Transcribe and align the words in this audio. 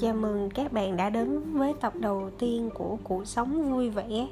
Chào 0.00 0.14
mừng 0.14 0.50
các 0.50 0.72
bạn 0.72 0.96
đã 0.96 1.10
đến 1.10 1.52
với 1.52 1.74
tập 1.80 1.92
đầu 1.96 2.30
tiên 2.38 2.70
của 2.74 2.96
Cuộc 3.04 3.26
sống 3.26 3.72
vui 3.72 3.90
vẻ. 3.90 4.28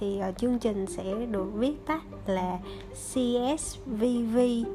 Thì 0.00 0.20
uh, 0.28 0.38
chương 0.38 0.58
trình 0.58 0.86
sẽ 0.86 1.26
được 1.30 1.46
viết 1.54 1.86
tắt 1.86 2.02
là 2.26 2.58
CSVV 2.92 4.38
uh, 4.38 4.66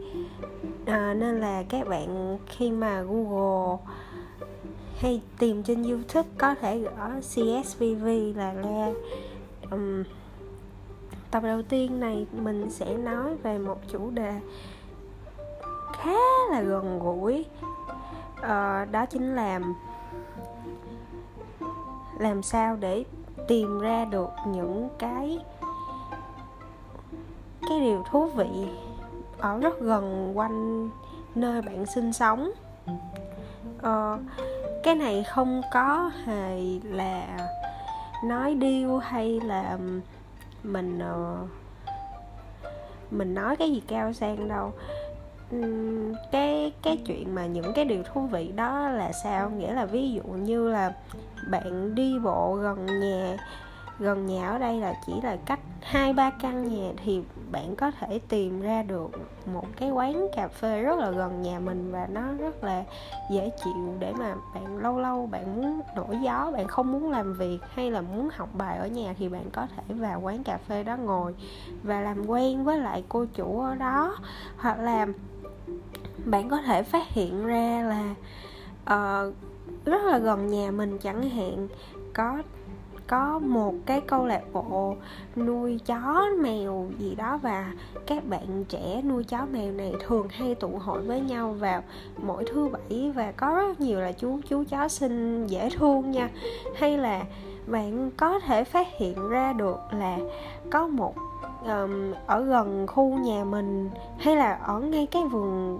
ờ, 0.85 1.13
Nên 1.13 1.39
là 1.39 1.63
các 1.69 1.87
bạn 1.87 2.37
khi 2.47 2.71
mà 2.71 3.01
Google 3.01 3.77
hay 4.97 5.21
tìm 5.39 5.63
trên 5.63 5.83
YouTube 5.83 6.29
có 6.37 6.55
thể 6.55 6.79
gõ 6.79 7.09
CSVV 7.19 8.07
là 8.35 8.53
ra. 8.53 8.91
Um, 9.71 10.03
Tập 11.31 11.43
đầu 11.43 11.61
tiên 11.61 11.99
này 11.99 12.27
mình 12.31 12.71
sẽ 12.71 12.97
nói 12.97 13.35
về 13.35 13.57
một 13.57 13.77
chủ 13.91 14.09
đề 14.09 14.33
khá 15.93 16.17
là 16.51 16.61
gần 16.61 16.99
gũi. 16.99 17.45
Uh, 18.39 18.91
đó 18.91 19.05
chính 19.09 19.35
là 19.35 19.59
làm 22.19 22.43
sao 22.43 22.75
để 22.75 23.03
tìm 23.47 23.79
ra 23.79 24.05
được 24.05 24.29
những 24.47 24.89
cái 24.99 25.39
cái 27.69 27.79
điều 27.79 28.03
thú 28.11 28.25
vị 28.25 28.67
ở 29.37 29.59
rất 29.59 29.79
gần 29.79 30.31
quanh 30.37 30.89
nơi 31.35 31.61
bạn 31.61 31.85
sinh 31.85 32.13
sống. 32.13 32.51
Ờ, 33.81 34.17
cái 34.83 34.95
này 34.95 35.23
không 35.23 35.61
có 35.73 36.11
hề 36.25 36.61
là 36.83 37.37
nói 38.23 38.55
điêu 38.55 38.97
hay 38.97 39.39
là 39.39 39.77
mình 40.63 40.99
ờ, 40.99 41.37
mình 43.11 43.33
nói 43.33 43.55
cái 43.55 43.71
gì 43.71 43.81
cao 43.87 44.13
sang 44.13 44.47
đâu 44.47 44.71
cái 46.31 46.73
cái 46.83 46.97
chuyện 47.05 47.35
mà 47.35 47.45
những 47.45 47.73
cái 47.73 47.85
điều 47.85 48.03
thú 48.03 48.21
vị 48.21 48.51
đó 48.55 48.89
là 48.89 49.11
sao? 49.11 49.49
Nghĩa 49.49 49.73
là 49.73 49.85
ví 49.85 50.11
dụ 50.11 50.23
như 50.23 50.69
là 50.69 50.93
bạn 51.49 51.95
đi 51.95 52.19
bộ 52.19 52.55
gần 52.55 52.85
nhà 52.85 53.37
gần 53.99 54.25
nhà 54.25 54.49
ở 54.49 54.57
đây 54.57 54.79
là 54.79 54.93
chỉ 55.05 55.13
là 55.23 55.37
cách 55.45 55.59
hai 55.81 56.13
ba 56.13 56.29
căn 56.29 56.67
nhà 56.67 56.91
thì 57.03 57.21
bạn 57.51 57.75
có 57.75 57.91
thể 57.91 58.19
tìm 58.29 58.61
ra 58.61 58.83
được 58.83 59.11
một 59.53 59.65
cái 59.77 59.91
quán 59.91 60.27
cà 60.35 60.47
phê 60.47 60.81
rất 60.81 60.99
là 60.99 61.11
gần 61.11 61.41
nhà 61.41 61.59
mình 61.59 61.91
và 61.91 62.07
nó 62.11 62.21
rất 62.39 62.63
là 62.63 62.83
dễ 63.31 63.51
chịu 63.63 63.93
để 63.99 64.13
mà 64.13 64.35
bạn 64.55 64.77
lâu 64.77 64.99
lâu 64.99 65.27
bạn 65.27 65.55
muốn 65.55 65.81
đổi 65.95 66.17
gió 66.23 66.51
bạn 66.53 66.67
không 66.67 66.91
muốn 66.91 67.11
làm 67.11 67.33
việc 67.33 67.59
hay 67.73 67.91
là 67.91 68.01
muốn 68.01 68.29
học 68.33 68.49
bài 68.53 68.77
ở 68.77 68.87
nhà 68.87 69.13
thì 69.17 69.29
bạn 69.29 69.49
có 69.53 69.67
thể 69.75 69.95
vào 69.95 70.21
quán 70.21 70.43
cà 70.43 70.57
phê 70.57 70.83
đó 70.83 70.95
ngồi 70.97 71.35
và 71.83 72.01
làm 72.01 72.25
quen 72.27 72.63
với 72.63 72.79
lại 72.79 73.03
cô 73.09 73.25
chủ 73.33 73.59
ở 73.59 73.75
đó. 73.75 74.15
Hoặc 74.57 74.79
là 74.79 75.07
bạn 76.25 76.49
có 76.49 76.61
thể 76.61 76.83
phát 76.83 77.07
hiện 77.07 77.45
ra 77.45 77.83
là 77.83 78.15
uh, 78.95 79.33
rất 79.85 80.03
là 80.03 80.17
gần 80.17 80.47
nhà 80.47 80.71
mình 80.71 80.97
chẳng 80.97 81.29
hạn 81.29 81.67
có 82.13 82.41
có 83.07 83.39
một 83.39 83.73
cái 83.85 84.01
câu 84.01 84.25
lạc 84.25 84.41
bộ 84.53 84.95
nuôi 85.35 85.79
chó 85.85 86.25
mèo 86.39 86.87
gì 86.99 87.15
đó 87.15 87.39
và 87.41 87.71
các 88.07 88.25
bạn 88.27 88.65
trẻ 88.69 89.01
nuôi 89.01 89.23
chó 89.23 89.45
mèo 89.51 89.71
này 89.71 89.93
thường 89.99 90.27
hay 90.29 90.55
tụ 90.55 90.77
hội 90.77 91.01
với 91.01 91.21
nhau 91.21 91.55
vào 91.59 91.83
mỗi 92.17 92.45
thứ 92.53 92.67
bảy 92.67 93.11
và 93.15 93.31
có 93.31 93.55
rất 93.55 93.79
nhiều 93.79 93.99
là 93.99 94.11
chú 94.11 94.39
chú 94.49 94.63
chó 94.69 94.87
xinh 94.87 95.47
dễ 95.47 95.69
thương 95.69 96.11
nha. 96.11 96.29
Hay 96.75 96.97
là 96.97 97.23
bạn 97.67 98.11
có 98.17 98.39
thể 98.39 98.63
phát 98.63 98.87
hiện 98.97 99.29
ra 99.29 99.53
được 99.53 99.77
là 99.91 100.17
có 100.71 100.87
một 100.87 101.15
um, 101.65 102.13
ở 102.25 102.43
gần 102.43 102.87
khu 102.87 103.17
nhà 103.17 103.43
mình 103.43 103.89
hay 104.17 104.35
là 104.35 104.53
ở 104.53 104.79
ngay 104.79 105.07
cái 105.11 105.23
vườn 105.23 105.79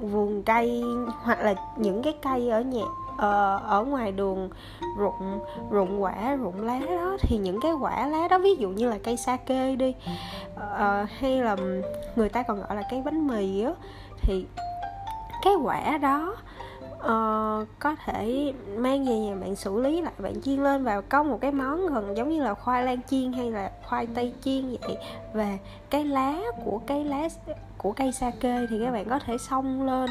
vườn 0.00 0.42
cây 0.42 0.82
hoặc 1.22 1.40
là 1.40 1.54
những 1.76 2.02
cái 2.02 2.14
cây 2.22 2.48
ở 2.48 2.60
nhà 2.60 2.82
uh, 3.14 3.62
ở 3.62 3.84
ngoài 3.88 4.12
đường 4.12 4.50
rụng 4.98 5.40
rụng 5.70 6.02
quả 6.02 6.36
rụng 6.36 6.66
lá 6.66 6.78
đó 6.78 7.16
thì 7.20 7.38
những 7.38 7.60
cái 7.60 7.72
quả 7.72 8.06
lá 8.06 8.28
đó 8.28 8.38
ví 8.38 8.54
dụ 8.54 8.68
như 8.68 8.90
là 8.90 8.98
cây 9.04 9.16
sa 9.16 9.36
kê 9.36 9.76
đi 9.76 9.94
uh, 10.56 11.08
hay 11.18 11.40
là 11.40 11.56
người 12.16 12.28
ta 12.28 12.42
còn 12.42 12.60
gọi 12.60 12.76
là 12.76 12.82
cây 12.90 13.02
bánh 13.04 13.26
mì 13.26 13.62
á 13.62 13.72
thì 14.22 14.46
cái 15.42 15.54
quả 15.54 15.98
đó 15.98 16.36
uh, 17.00 17.68
có 17.78 17.96
thể 18.04 18.52
mang 18.76 19.06
về 19.06 19.18
nhà 19.18 19.34
bạn 19.34 19.56
xử 19.56 19.80
lý 19.80 20.00
lại 20.00 20.12
bạn 20.18 20.42
chiên 20.42 20.62
lên 20.62 20.84
và 20.84 21.00
có 21.00 21.22
một 21.22 21.38
cái 21.40 21.52
món 21.52 21.86
gần 21.86 22.16
giống 22.16 22.28
như 22.28 22.42
là 22.42 22.54
khoai 22.54 22.84
lang 22.84 23.00
chiên 23.10 23.32
hay 23.32 23.50
là 23.50 23.70
khoai 23.88 24.06
tây 24.06 24.32
chiên 24.40 24.76
vậy. 24.82 24.96
Và 25.32 25.58
cái 25.90 26.04
lá 26.04 26.34
của 26.64 26.80
cái 26.86 27.04
lá 27.04 27.28
của 27.82 27.92
cây 27.92 28.12
sake 28.12 28.66
thì 28.70 28.78
các 28.84 28.90
bạn 28.90 29.08
có 29.08 29.18
thể 29.18 29.38
xông 29.38 29.86
lên 29.86 30.10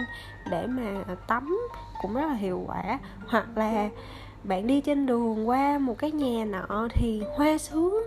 để 0.51 0.67
mà 0.67 1.15
tắm 1.27 1.59
cũng 2.01 2.13
rất 2.13 2.27
là 2.27 2.33
hiệu 2.33 2.63
quả. 2.67 2.99
Hoặc 3.27 3.45
là 3.55 3.89
bạn 4.43 4.67
đi 4.67 4.81
trên 4.81 5.05
đường 5.05 5.49
qua 5.49 5.77
một 5.77 5.97
cái 5.97 6.11
nhà 6.11 6.45
nọ 6.45 6.87
thì 6.93 7.23
hoa 7.35 7.57
sứ 7.57 8.03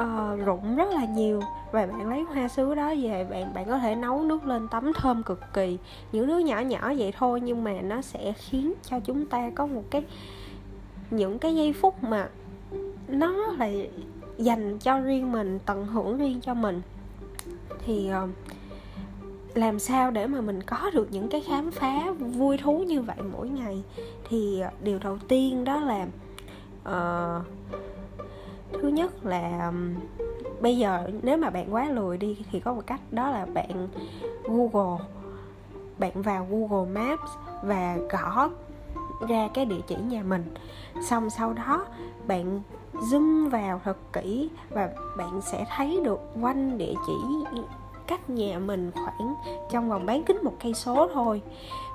uh, 0.00 0.46
rụng 0.46 0.76
rất 0.76 0.90
là 0.90 1.04
nhiều. 1.04 1.40
Và 1.72 1.86
bạn 1.86 2.08
lấy 2.08 2.22
hoa 2.22 2.48
sứ 2.48 2.74
đó 2.74 2.94
về 3.02 3.26
bạn 3.30 3.54
bạn 3.54 3.64
có 3.66 3.78
thể 3.78 3.94
nấu 3.94 4.22
nước 4.22 4.46
lên 4.46 4.68
tắm 4.68 4.92
thơm 4.92 5.22
cực 5.22 5.40
kỳ. 5.52 5.78
Những 6.12 6.26
đứa 6.26 6.38
nhỏ 6.38 6.60
nhỏ 6.60 6.92
vậy 6.98 7.12
thôi 7.18 7.40
nhưng 7.40 7.64
mà 7.64 7.72
nó 7.72 8.02
sẽ 8.02 8.32
khiến 8.32 8.72
cho 8.82 9.00
chúng 9.00 9.26
ta 9.26 9.50
có 9.54 9.66
một 9.66 9.82
cái 9.90 10.04
những 11.10 11.38
cái 11.38 11.56
giây 11.56 11.72
phút 11.72 12.04
mà 12.04 12.28
nó 13.08 13.32
là 13.58 13.68
dành 14.38 14.78
cho 14.78 14.98
riêng 14.98 15.32
mình 15.32 15.58
tận 15.66 15.86
hưởng 15.86 16.18
riêng 16.18 16.40
cho 16.40 16.54
mình 16.54 16.82
thì 17.90 18.08
ờ, 18.08 18.28
làm 19.54 19.78
sao 19.78 20.10
để 20.10 20.26
mà 20.26 20.40
mình 20.40 20.62
có 20.62 20.90
được 20.94 21.08
những 21.10 21.28
cái 21.28 21.40
khám 21.40 21.70
phá 21.70 22.12
vui 22.18 22.58
thú 22.58 22.78
như 22.78 23.02
vậy 23.02 23.16
mỗi 23.32 23.48
ngày? 23.48 23.82
Thì 24.28 24.60
ờ, 24.60 24.70
điều 24.82 24.98
đầu 24.98 25.18
tiên 25.28 25.64
đó 25.64 25.80
là 25.80 26.06
uh, 26.82 27.46
thứ 28.72 28.88
nhất 28.88 29.26
là 29.26 29.72
bây 30.60 30.78
giờ 30.78 31.10
nếu 31.22 31.36
mà 31.36 31.50
bạn 31.50 31.74
quá 31.74 31.90
lười 31.90 32.18
đi 32.18 32.38
thì 32.50 32.60
có 32.60 32.74
một 32.74 32.82
cách 32.86 33.00
đó 33.10 33.30
là 33.30 33.46
bạn 33.46 33.88
google 34.44 35.04
bạn 35.98 36.22
vào 36.22 36.46
google 36.50 36.90
maps 36.90 37.30
và 37.62 37.98
gõ 38.10 38.50
ra 39.28 39.48
cái 39.54 39.64
địa 39.64 39.80
chỉ 39.86 39.96
nhà 39.96 40.22
mình. 40.22 40.54
Xong 41.08 41.30
sau 41.30 41.52
đó 41.52 41.86
bạn 42.26 42.60
zoom 42.92 43.50
vào 43.50 43.80
thật 43.84 43.96
kỹ 44.12 44.50
và 44.70 44.90
bạn 45.16 45.40
sẽ 45.40 45.64
thấy 45.76 46.00
được 46.04 46.20
quanh 46.40 46.78
địa 46.78 46.94
chỉ 47.06 47.12
cách 48.10 48.30
nhà 48.30 48.58
mình 48.58 48.90
khoảng 48.94 49.34
trong 49.70 49.88
vòng 49.88 50.06
bán 50.06 50.24
kính 50.24 50.38
một 50.42 50.54
cây 50.62 50.74
số 50.74 51.08
thôi. 51.14 51.42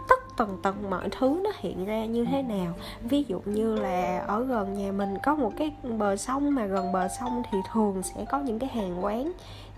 Tất 0.10 0.20
tần 0.38 0.58
tần 0.64 0.90
mọi 0.90 1.10
thứ 1.12 1.40
nó 1.44 1.52
hiện 1.58 1.86
ra 1.86 2.06
như 2.06 2.26
thế 2.26 2.42
nào. 2.42 2.74
Ví 3.02 3.24
dụ 3.28 3.42
như 3.46 3.76
là 3.76 4.24
ở 4.28 4.44
gần 4.44 4.74
nhà 4.74 4.92
mình 4.92 5.18
có 5.24 5.36
một 5.36 5.52
cái 5.58 5.76
bờ 5.98 6.16
sông 6.16 6.56
mà 6.56 6.66
gần 6.66 6.92
bờ 6.92 7.08
sông 7.20 7.44
thì 7.52 7.58
thường 7.74 8.04
sẽ 8.04 8.26
có 8.32 8.40
những 8.40 8.60
cái 8.60 8.70
hàng 8.70 9.06
quán 9.06 9.32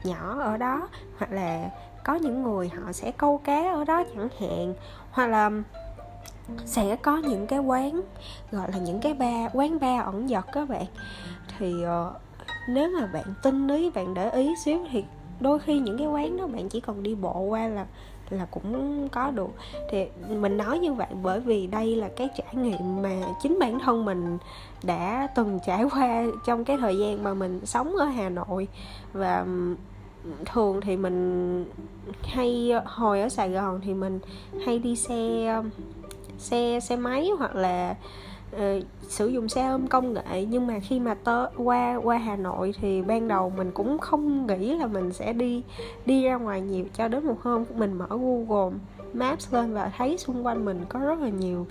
nhỏ 0.03 0.39
ở 0.39 0.57
đó, 0.57 0.87
hoặc 1.17 1.31
là 1.31 1.69
có 2.03 2.15
những 2.15 2.43
người 2.43 2.69
họ 2.69 2.91
sẽ 2.91 3.11
câu 3.11 3.37
cá 3.43 3.73
ở 3.73 3.83
đó 3.83 4.03
chẳng 4.15 4.29
hạn, 4.39 4.73
hoặc 5.11 5.27
là 5.27 5.51
sẽ 6.65 6.95
có 6.95 7.17
những 7.17 7.47
cái 7.47 7.59
quán, 7.59 8.01
gọi 8.51 8.71
là 8.71 8.77
những 8.77 8.99
cái 9.01 9.13
ba, 9.13 9.49
quán 9.53 9.79
ba 9.79 9.99
ẩn 9.99 10.29
giật 10.29 10.45
các 10.51 10.69
bạn. 10.69 10.85
Thì 11.57 11.83
ờ, 11.83 12.13
nếu 12.69 12.89
mà 12.99 13.05
bạn 13.13 13.33
tinh 13.43 13.67
ý, 13.67 13.89
bạn 13.89 14.13
để 14.13 14.29
ý 14.29 14.55
xíu 14.65 14.79
thì 14.91 15.03
đôi 15.39 15.59
khi 15.59 15.79
những 15.79 15.97
cái 15.97 16.07
quán 16.07 16.37
đó 16.37 16.47
bạn 16.47 16.69
chỉ 16.69 16.79
cần 16.79 17.03
đi 17.03 17.15
bộ 17.15 17.39
qua 17.39 17.67
là 17.67 17.85
là 18.29 18.45
cũng 18.51 19.09
có 19.09 19.31
được. 19.31 19.49
Thì 19.89 20.05
mình 20.29 20.57
nói 20.57 20.79
như 20.79 20.93
vậy 20.93 21.07
bởi 21.23 21.39
vì 21.39 21.67
đây 21.67 21.95
là 21.95 22.09
cái 22.15 22.29
trải 22.37 22.55
nghiệm 22.55 23.01
mà 23.01 23.09
chính 23.43 23.59
bản 23.59 23.79
thân 23.79 24.05
mình 24.05 24.37
đã 24.83 25.27
từng 25.35 25.59
trải 25.65 25.83
qua 25.83 26.23
trong 26.45 26.65
cái 26.65 26.77
thời 26.77 26.97
gian 26.97 27.23
mà 27.23 27.33
mình 27.33 27.65
sống 27.65 27.95
ở 27.95 28.05
Hà 28.05 28.29
Nội. 28.29 28.67
Và 29.13 29.45
thường 30.45 30.81
thì 30.81 30.97
mình 30.97 31.65
hay, 32.23 32.71
hồi 32.85 33.21
ở 33.21 33.29
Sài 33.29 33.49
Gòn 33.49 33.81
thì 33.83 33.93
mình 33.93 34.19
hay 34.65 34.79
đi 34.79 34.95
xe 34.95 35.61
xe 36.37 36.79
xe 36.79 36.95
máy 36.95 37.29
hoặc 37.37 37.55
là 37.55 37.95
uh, 38.55 38.83
sử 39.01 39.27
dụng 39.27 39.49
xe 39.49 39.67
ôm 39.67 39.87
công 39.87 40.13
nghệ 40.13 40.45
nhưng 40.49 40.67
mà 40.67 40.79
khi 40.79 40.99
mà 40.99 41.13
tớ 41.13 41.49
qua 41.57 41.99
qua 42.03 42.17
Hà 42.17 42.35
Nội 42.35 42.73
thì 42.81 43.01
ban 43.01 43.27
đầu 43.27 43.53
mình 43.57 43.71
cũng 43.71 43.97
không 43.97 44.47
nghĩ 44.47 44.75
là 44.75 44.87
mình 44.87 45.13
sẽ 45.13 45.33
đi 45.33 45.63
đi 46.05 46.23
ra 46.23 46.35
ngoài 46.35 46.61
nhiều 46.61 46.85
cho 46.93 47.07
đến 47.07 47.25
một 47.25 47.41
hôm. 47.41 47.63
Mình 47.75 47.93
mở 47.93 48.07
Google 48.09 48.77
Maps 49.13 49.53
lên 49.53 49.73
và 49.73 49.91
thấy 49.97 50.17
xung 50.17 50.45
quanh 50.45 50.65
mình 50.65 50.85
có 50.89 50.99
rất 50.99 51.19
là 51.19 51.29
nhiều 51.29 51.67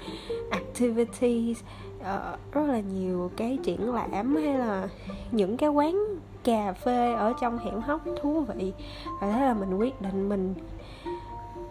activities 0.51 1.59
uh, 2.01 2.53
rất 2.53 2.67
là 2.67 2.81
nhiều 2.81 3.31
cái 3.37 3.59
triển 3.63 3.95
lãm 3.95 4.37
hay 4.37 4.59
là 4.59 4.89
những 5.31 5.57
cái 5.57 5.69
quán 5.69 6.05
cà 6.45 6.73
phê 6.73 7.13
ở 7.13 7.33
trong 7.41 7.59
hẻm 7.59 7.81
hóc 7.81 8.01
thú 8.23 8.41
vị. 8.41 8.73
Và 9.21 9.33
thế 9.33 9.41
là 9.41 9.55
mình 9.55 9.79
quyết 9.79 10.03
định 10.03 10.29
mình 10.29 10.55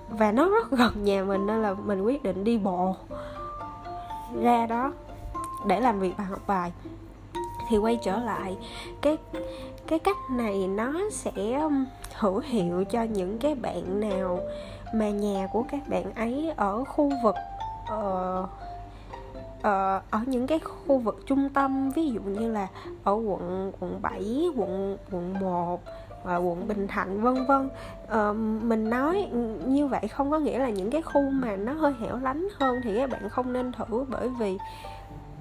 và 0.10 0.32
nó 0.32 0.50
rất 0.50 0.72
gần 0.78 1.04
nhà 1.04 1.24
mình 1.24 1.46
nên 1.46 1.62
là 1.62 1.74
mình 1.74 2.02
quyết 2.02 2.24
định 2.24 2.44
đi 2.44 2.58
bộ 2.58 2.96
ra 4.44 4.66
đó 4.66 4.94
để 5.68 5.80
làm 5.80 6.00
việc 6.00 6.14
và 6.18 6.24
học 6.24 6.42
bài. 6.48 6.72
Thì 7.70 7.78
quay 7.78 8.00
trở 8.04 8.18
lại 8.18 8.58
cái 9.02 9.18
cái 9.88 10.00
cách 10.00 10.18
này 10.32 10.68
nó 10.68 10.94
sẽ 11.12 11.60
um, 11.62 11.86
hữu 12.16 12.40
hiệu 12.40 12.84
cho 12.84 13.04
những 13.04 13.38
cái 13.40 13.56
bạn 13.56 14.00
nào 14.00 14.40
mà 14.94 15.10
nhà 15.10 15.48
của 15.54 15.64
các 15.70 15.88
bạn 15.88 16.14
ấy 16.14 16.54
ở 16.56 16.84
khu 16.84 17.12
vực 17.24 17.36
uh, 17.94 18.50
uh, 19.60 20.12
ở 20.12 20.20
những 20.26 20.48
cái 20.48 20.60
khu 20.60 20.98
vực 20.98 21.24
trung 21.26 21.50
tâm 21.50 21.92
ví 21.92 22.10
dụ 22.10 22.22
như 22.22 22.52
là 22.52 22.68
ở 23.04 23.14
quận 23.14 23.72
quận 23.80 24.00
7, 24.02 24.50
quận 24.56 24.98
quận 25.12 25.34
1 25.40 25.82
và 26.26 26.38
quận 26.38 26.68
Bình 26.68 26.88
Thạnh 26.88 27.22
vân 27.22 27.46
vân. 27.46 27.70
À, 28.08 28.34
mình 28.62 28.90
nói 28.90 29.30
như 29.66 29.88
vậy 29.88 30.08
không 30.08 30.32
có 30.32 30.40
nghĩa 30.40 30.60
là 30.60 30.70
những 30.70 30.92
cái 30.92 31.02
khu 31.02 31.30
mà 31.30 31.56
nó 31.56 31.74
hơi 31.74 31.94
hẻo 32.00 32.18
lánh 32.18 32.48
hơn 32.60 32.76
thì 32.84 32.96
các 32.96 33.10
bạn 33.10 33.30
không 33.30 33.54
nên 33.54 33.72
thử 33.72 34.06
bởi 34.10 34.30
vì 34.40 34.58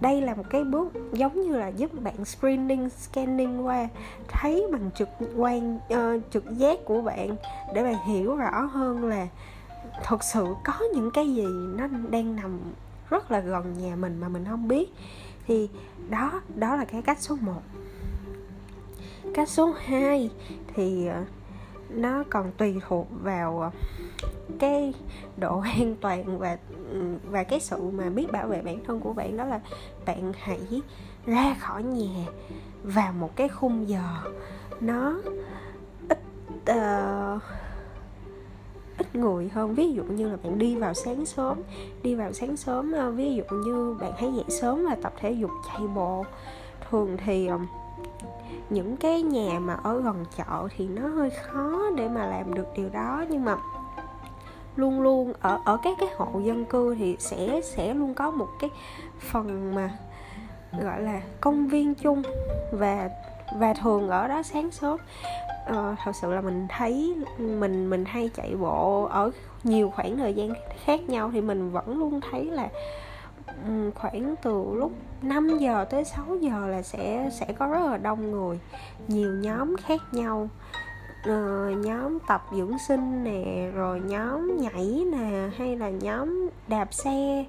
đây 0.01 0.21
là 0.21 0.35
một 0.35 0.43
cái 0.51 0.65
bước 0.65 0.93
giống 1.13 1.43
như 1.43 1.57
là 1.57 1.69
giúp 1.69 1.91
bạn 2.03 2.25
screening 2.25 2.91
scanning 2.91 3.67
qua 3.67 3.89
thấy 4.29 4.67
bằng 4.73 4.91
trực 4.95 5.09
quan 5.37 5.77
uh, 5.77 6.23
trực 6.31 6.45
giác 6.57 6.79
của 6.85 7.03
bạn 7.03 7.37
để 7.75 7.83
bạn 7.83 8.07
hiểu 8.07 8.37
rõ 8.37 8.61
hơn 8.61 9.05
là 9.05 9.27
thực 10.05 10.25
sự 10.25 10.47
có 10.65 10.75
những 10.95 11.11
cái 11.15 11.35
gì 11.35 11.47
nó 11.75 11.87
đang 11.87 12.37
nằm 12.37 12.59
rất 13.11 13.31
là 13.31 13.41
gần 13.41 13.75
nhà 13.79 13.97
mình 13.97 14.21
mà 14.21 14.29
mình 14.29 14.45
không 14.51 14.69
biết. 14.69 14.95
Thì 15.47 15.69
đó 16.09 16.43
đó 16.55 16.77
là 16.77 16.85
cái 16.85 17.03
cách 17.03 17.19
số 17.21 17.37
1 17.41 17.53
cách 19.35 19.49
số 19.49 19.75
2 19.85 20.31
thì 20.75 21.07
ờ, 21.07 21.25
nó 21.89 22.25
còn 22.31 22.53
tùy 22.53 22.75
thuộc 22.89 23.07
vào 23.23 23.61
ờ, 23.61 23.71
cái 24.59 24.95
độ 25.37 25.61
an 25.79 25.97
toàn 26.01 26.39
và 26.39 26.59
ừ, 26.91 27.15
và 27.31 27.45
cái 27.45 27.61
sự 27.61 27.91
mà 27.91 28.11
biết 28.11 28.33
bảo 28.33 28.47
vệ 28.47 28.63
bản 28.63 28.85
thân 28.85 29.01
của 29.01 29.13
bạn 29.13 29.37
đó 29.37 29.45
là 29.45 29.61
bạn 30.07 30.33
hãy 30.39 30.83
ra 31.27 31.57
khỏi 31.61 31.83
nhà 31.83 32.25
vào 32.83 33.13
một 33.13 33.37
cái 33.37 33.49
khung 33.49 33.89
giờ 33.89 34.03
nó 34.81 35.21
ít 36.09 36.19
uh, 36.71 37.43
ít 38.99 39.15
người 39.15 39.49
hơn. 39.49 39.75
Ví 39.75 39.93
dụ 39.93 40.03
như 40.03 40.29
là 40.29 40.37
bạn 40.43 40.59
đi 40.59 40.77
vào 40.77 40.95
sáng 40.95 41.27
sớm 41.27 41.61
đi 42.03 42.15
vào 42.15 42.33
sáng 42.33 42.57
sớm 42.57 42.95
uh, 43.09 43.15
ví 43.15 43.35
dụ 43.35 43.57
như 43.57 43.97
bạn 44.01 44.13
hãy 44.17 44.33
dậy 44.33 44.45
sớm 44.61 44.87
và 44.89 44.97
tập 45.03 45.13
thể 45.21 45.31
dục 45.33 45.51
chạy 45.69 45.87
bộ. 45.95 46.25
Thường 46.91 47.17
thì 47.25 47.51
uh, 47.53 47.61
những 48.70 48.96
cái 48.96 49.22
nhà 49.22 49.58
mà 49.58 49.75
ở 49.75 50.00
gần 50.00 50.25
chợ 50.37 50.69
thì 50.76 50.88
nó 50.88 51.08
hơi 51.08 51.31
khó 51.31 51.81
để 51.96 52.08
mà 52.08 52.26
làm 52.26 52.55
được 52.55 52.66
điều 52.76 52.88
đó. 52.88 53.25
Nhưng 53.28 53.44
mà 53.44 53.56
luôn 54.76 55.00
luôn 55.00 55.32
ở 55.40 55.61
ở 55.64 55.78
các 55.82 55.96
cái 56.00 56.08
hộ 56.16 56.40
dân 56.40 56.64
cư 56.64 56.94
thì 56.94 57.16
sẽ 57.19 57.61
sẽ 57.61 57.94
luôn 57.94 58.14
có 58.14 58.31
một 58.31 58.49
cái 58.61 58.70
phần 59.20 59.75
mà 59.75 59.90
gọi 60.81 61.02
là 61.02 61.20
công 61.40 61.69
viên 61.69 61.94
chung. 61.94 62.22
Và 62.72 63.11
và 63.58 63.75
thường 63.75 64.08
ở 64.08 64.28
đó 64.28 64.43
sáng 64.43 64.70
sớm 64.70 64.99
uh, 65.70 65.99
thật 66.05 66.12
sự 66.22 66.32
là 66.32 66.40
mình 66.40 66.66
thấy 66.69 67.14
mình 67.38 67.90
mình 67.90 68.05
hay 68.05 68.31
chạy 68.34 68.56
bộ 68.56 69.05
ở 69.05 69.31
nhiều 69.64 69.93
khoảng 69.96 70.16
thời 70.16 70.34
gian 70.34 70.50
khác 70.84 71.00
nhau 71.08 71.31
thì 71.32 71.40
mình 71.40 71.70
vẫn 71.70 71.99
luôn 71.99 72.20
thấy 72.31 72.44
là 72.44 72.69
Ừ, 73.67 73.91
khoảng 73.95 74.35
từ 74.43 74.65
lúc 74.75 74.93
5 75.23 75.59
giờ 75.59 75.85
tới 75.91 76.05
6 76.05 76.25
giờ 76.41 76.69
là 76.69 76.83
sẽ 76.83 77.31
sẽ 77.33 77.47
có 77.59 77.67
rất 77.67 77.91
là 77.91 77.97
đông 77.97 78.31
người 78.31 78.61
nhiều 79.09 79.31
nhóm 79.31 79.77
khác 79.77 80.01
nhau. 80.12 80.49
Uh, 81.31 81.79
nhóm 81.79 82.19
tập 82.29 82.47
dưỡng 82.56 82.79
sinh 82.89 83.25
nè 83.25 83.71
rồi 83.75 84.01
nhóm 84.01 84.56
nhảy 84.56 85.05
nè 85.12 85.49
hay 85.56 85.77
là 85.77 85.91
nhóm 85.91 86.49
đạp 86.69 86.95
xe 86.95 87.45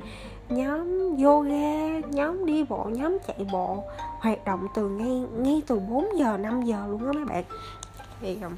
nhóm 0.50 1.16
yoga 1.24 2.00
nhóm 2.10 2.46
đi 2.46 2.64
bộ 2.64 2.84
nhóm 2.84 3.18
chạy 3.28 3.48
bộ 3.52 3.84
hoạt 4.20 4.46
động 4.46 4.68
từ 4.76 4.90
ngay 4.90 5.26
ngay 5.38 5.62
từ 5.68 5.80
4 5.80 6.08
giờ 6.18 6.38
5 6.38 6.62
giờ 6.62 6.88
luôn 6.90 7.06
á 7.06 7.12
mấy 7.14 7.26
bạn. 7.26 7.44
Thì 8.22 8.38
um, 8.42 8.52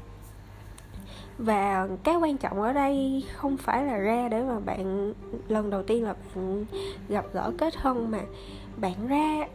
và 1.38 1.88
cái 2.04 2.16
quan 2.16 2.36
trọng 2.38 2.62
ở 2.62 2.72
đây 2.72 3.24
không 3.34 3.56
phải 3.56 3.84
là 3.84 3.96
ra 3.96 4.28
để 4.28 4.42
mà 4.42 4.58
bạn, 4.58 5.12
lần 5.48 5.70
đầu 5.70 5.82
tiên 5.82 6.04
là 6.04 6.14
bạn 6.34 6.64
gặp 7.08 7.24
gỡ 7.32 7.52
kết 7.58 7.74
thân 7.74 8.10
mà 8.10 8.20
bạn 8.76 9.08
ra, 9.08 9.48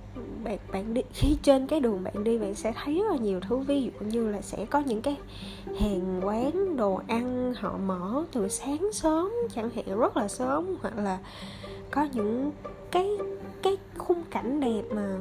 bạn 0.43 0.57
bạn 0.71 0.93
đi, 0.93 1.01
khi 1.13 1.37
trên 1.43 1.67
cái 1.67 1.79
đường 1.79 2.03
bạn 2.03 2.23
đi 2.23 2.37
bạn 2.37 2.55
sẽ 2.55 2.73
thấy 2.83 2.95
rất 2.99 3.11
là 3.11 3.17
nhiều 3.17 3.39
thứ. 3.39 3.57
Ví 3.57 3.83
dụ 3.83 3.91
như 4.05 4.29
là 4.29 4.41
sẽ 4.41 4.65
có 4.65 4.79
những 4.79 5.01
cái 5.01 5.17
hàng 5.79 6.21
quán 6.23 6.77
đồ 6.77 7.01
ăn 7.07 7.53
họ 7.57 7.77
mở 7.77 8.23
từ 8.31 8.47
sáng 8.47 8.89
sớm, 8.93 9.31
chẳng 9.55 9.69
hạn, 9.69 9.99
rất 9.99 10.17
là 10.17 10.27
sớm. 10.27 10.75
Hoặc 10.81 10.97
là 10.97 11.17
có 11.91 12.07
những 12.13 12.51
cái 12.91 13.09
cái 13.61 13.77
khung 13.97 14.23
cảnh 14.31 14.59
đẹp 14.59 14.81
mà 14.91 15.17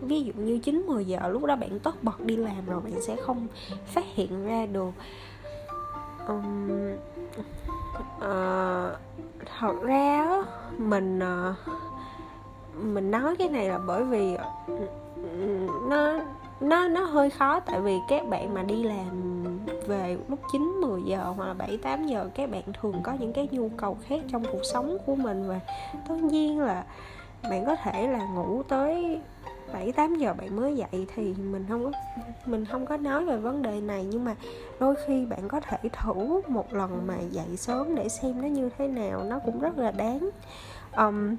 ví 0.00 0.22
dụ 0.22 0.32
như 0.32 0.58
9 0.58 0.86
10 0.86 1.04
giờ 1.04 1.28
lúc 1.28 1.44
đó 1.44 1.56
bạn 1.56 1.78
tất 1.78 2.04
bật 2.04 2.20
đi 2.20 2.36
làm 2.36 2.66
rồi 2.66 2.80
bạn 2.80 3.02
sẽ 3.02 3.16
không 3.16 3.46
phát 3.86 4.04
hiện 4.14 4.46
ra 4.46 4.66
được 4.66 4.90
um, 6.30 6.70
uh, 8.16 8.98
thật 9.58 9.74
ra 9.82 10.26
mình 10.78 11.18
uh, 11.18 11.56
mình 12.84 13.10
nói 13.10 13.36
cái 13.36 13.48
này 13.48 13.68
là 13.68 13.78
bởi 13.78 14.04
vì 14.04 14.36
nó 15.88 16.20
nó 16.60 16.88
nó 16.88 17.04
hơi 17.04 17.30
khó 17.30 17.60
tại 17.60 17.80
vì 17.80 17.98
các 18.08 18.28
bạn 18.28 18.54
mà 18.54 18.62
đi 18.62 18.82
làm 18.82 19.40
về 19.86 20.18
lúc 20.28 20.38
9 20.52 20.62
10 20.62 21.02
giờ 21.02 21.32
hoặc 21.36 21.46
là 21.46 21.54
7 21.54 21.76
8 21.76 22.06
giờ 22.06 22.30
các 22.34 22.50
bạn 22.50 22.62
thường 22.80 23.00
có 23.02 23.12
những 23.18 23.32
cái 23.32 23.48
nhu 23.50 23.70
cầu 23.76 23.98
khác 24.06 24.20
trong 24.32 24.44
cuộc 24.52 24.62
sống 24.72 24.96
của 25.06 25.14
mình 25.14 25.48
và 25.48 25.60
tất 26.08 26.16
nhiên 26.16 26.60
là 26.60 26.84
bạn 27.42 27.64
có 27.66 27.76
thể 27.76 28.06
là 28.06 28.26
ngủ 28.26 28.62
tới 28.62 29.20
7 29.72 29.92
8 29.92 30.14
giờ 30.14 30.34
bạn 30.34 30.56
mới 30.56 30.76
dậy 30.76 31.06
thì 31.14 31.34
mình 31.34 31.66
không 31.68 31.84
có 31.84 31.90
mình 32.46 32.64
không 32.64 32.86
có 32.86 32.96
nói 32.96 33.24
về 33.24 33.36
vấn 33.36 33.62
đề 33.62 33.80
này. 33.80 34.04
Nhưng 34.04 34.24
mà 34.24 34.34
đôi 34.80 34.94
khi 35.06 35.26
bạn 35.26 35.48
có 35.48 35.60
thể 35.60 35.78
thử 35.92 36.42
một 36.48 36.74
lần 36.74 37.06
mà 37.06 37.18
dậy 37.30 37.56
sớm 37.56 37.94
để 37.94 38.08
xem 38.08 38.42
nó 38.42 38.48
như 38.48 38.70
thế 38.78 38.88
nào. 38.88 39.24
Nó 39.24 39.38
cũng 39.38 39.60
rất 39.60 39.78
là 39.78 39.90
đáng. 39.90 40.30
Um, 40.96 41.36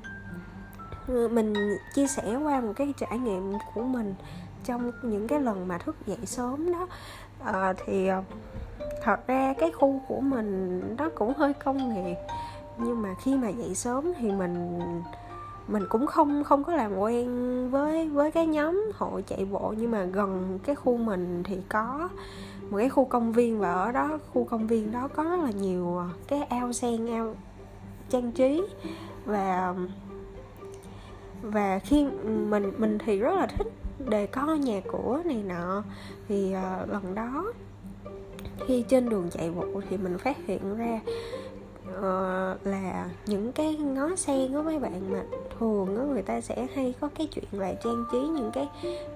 mình 1.07 1.53
chia 1.95 2.07
sẻ 2.07 2.35
qua 2.43 2.61
một 2.61 2.73
cái 2.75 2.93
trải 2.97 3.19
nghiệm 3.19 3.53
của 3.73 3.83
mình 3.83 4.15
trong 4.63 4.91
những 5.03 5.27
cái 5.27 5.39
lần 5.39 5.67
mà 5.67 5.77
thức 5.77 5.95
dậy 6.07 6.25
sớm 6.25 6.71
đó. 6.71 6.87
Uh, 7.49 7.77
thì 7.85 8.09
uh, 8.11 8.25
thật 9.03 9.27
ra 9.27 9.53
cái 9.57 9.71
khu 9.71 10.01
của 10.07 10.21
mình 10.21 10.81
nó 10.97 11.09
cũng 11.15 11.33
hơi 11.33 11.53
công 11.53 11.93
nghiệp. 11.93 12.17
Nhưng 12.77 13.01
mà 13.01 13.09
khi 13.23 13.37
mà 13.37 13.49
dậy 13.49 13.75
sớm 13.75 14.13
thì 14.17 14.31
mình 14.31 14.79
mình 15.71 15.85
cũng 15.89 16.07
không 16.07 16.43
không 16.43 16.63
có 16.63 16.75
làm 16.75 16.97
quen 16.97 17.27
với 17.69 18.09
với 18.09 18.31
cái 18.31 18.47
nhóm 18.47 18.91
hội 18.95 19.21
chạy 19.21 19.45
bộ 19.45 19.73
nhưng 19.77 19.91
mà 19.91 20.03
gần 20.03 20.59
cái 20.63 20.75
khu 20.75 20.97
mình 20.97 21.43
thì 21.43 21.57
có 21.69 22.09
một 22.69 22.77
cái 22.77 22.89
khu 22.89 23.05
công 23.05 23.31
viên 23.31 23.59
và 23.59 23.73
ở 23.73 23.91
đó 23.91 24.19
khu 24.33 24.43
công 24.43 24.67
viên 24.67 24.91
đó 24.91 25.07
có 25.07 25.23
rất 25.23 25.39
là 25.43 25.51
nhiều 25.51 25.97
à, 25.97 26.09
cái 26.27 26.43
ao 26.43 26.73
sen 26.73 27.07
ao 27.07 27.35
trang 28.09 28.31
trí. 28.31 28.61
Và 29.25 29.75
và 31.41 31.79
khi 31.79 32.07
mình 32.49 32.73
mình 32.77 32.97
thì 33.05 33.19
rất 33.19 33.35
là 33.35 33.47
thích 33.47 33.67
đề 34.09 34.27
co 34.27 34.55
nhà 34.55 34.81
cửa 34.91 35.21
này 35.25 35.43
nọ. 35.47 35.83
Thì 36.27 36.55
uh, 36.83 36.89
lần 36.89 37.15
đó 37.15 37.53
khi 38.67 38.83
trên 38.87 39.09
đường 39.09 39.29
chạy 39.31 39.51
bộ 39.51 39.81
thì 39.89 39.97
mình 39.97 40.17
phát 40.17 40.37
hiện 40.47 40.77
ra 40.77 40.99
uh, 41.97 42.67
là 42.67 43.09
những 43.25 43.51
cái 43.51 43.75
ngó 43.75 44.15
sen 44.15 44.53
của 44.53 44.61
mấy 44.61 44.79
bạn 44.79 45.11
mà 45.11 45.23
thường 45.59 45.97
đó 45.97 46.03
người 46.03 46.21
ta 46.21 46.41
sẽ 46.41 46.67
hay 46.75 46.93
có 46.99 47.09
cái 47.15 47.27
chuyện 47.27 47.45
là 47.51 47.73
trang 47.83 48.05
trí 48.11 48.19
những 48.19 48.51
cái 48.53 48.69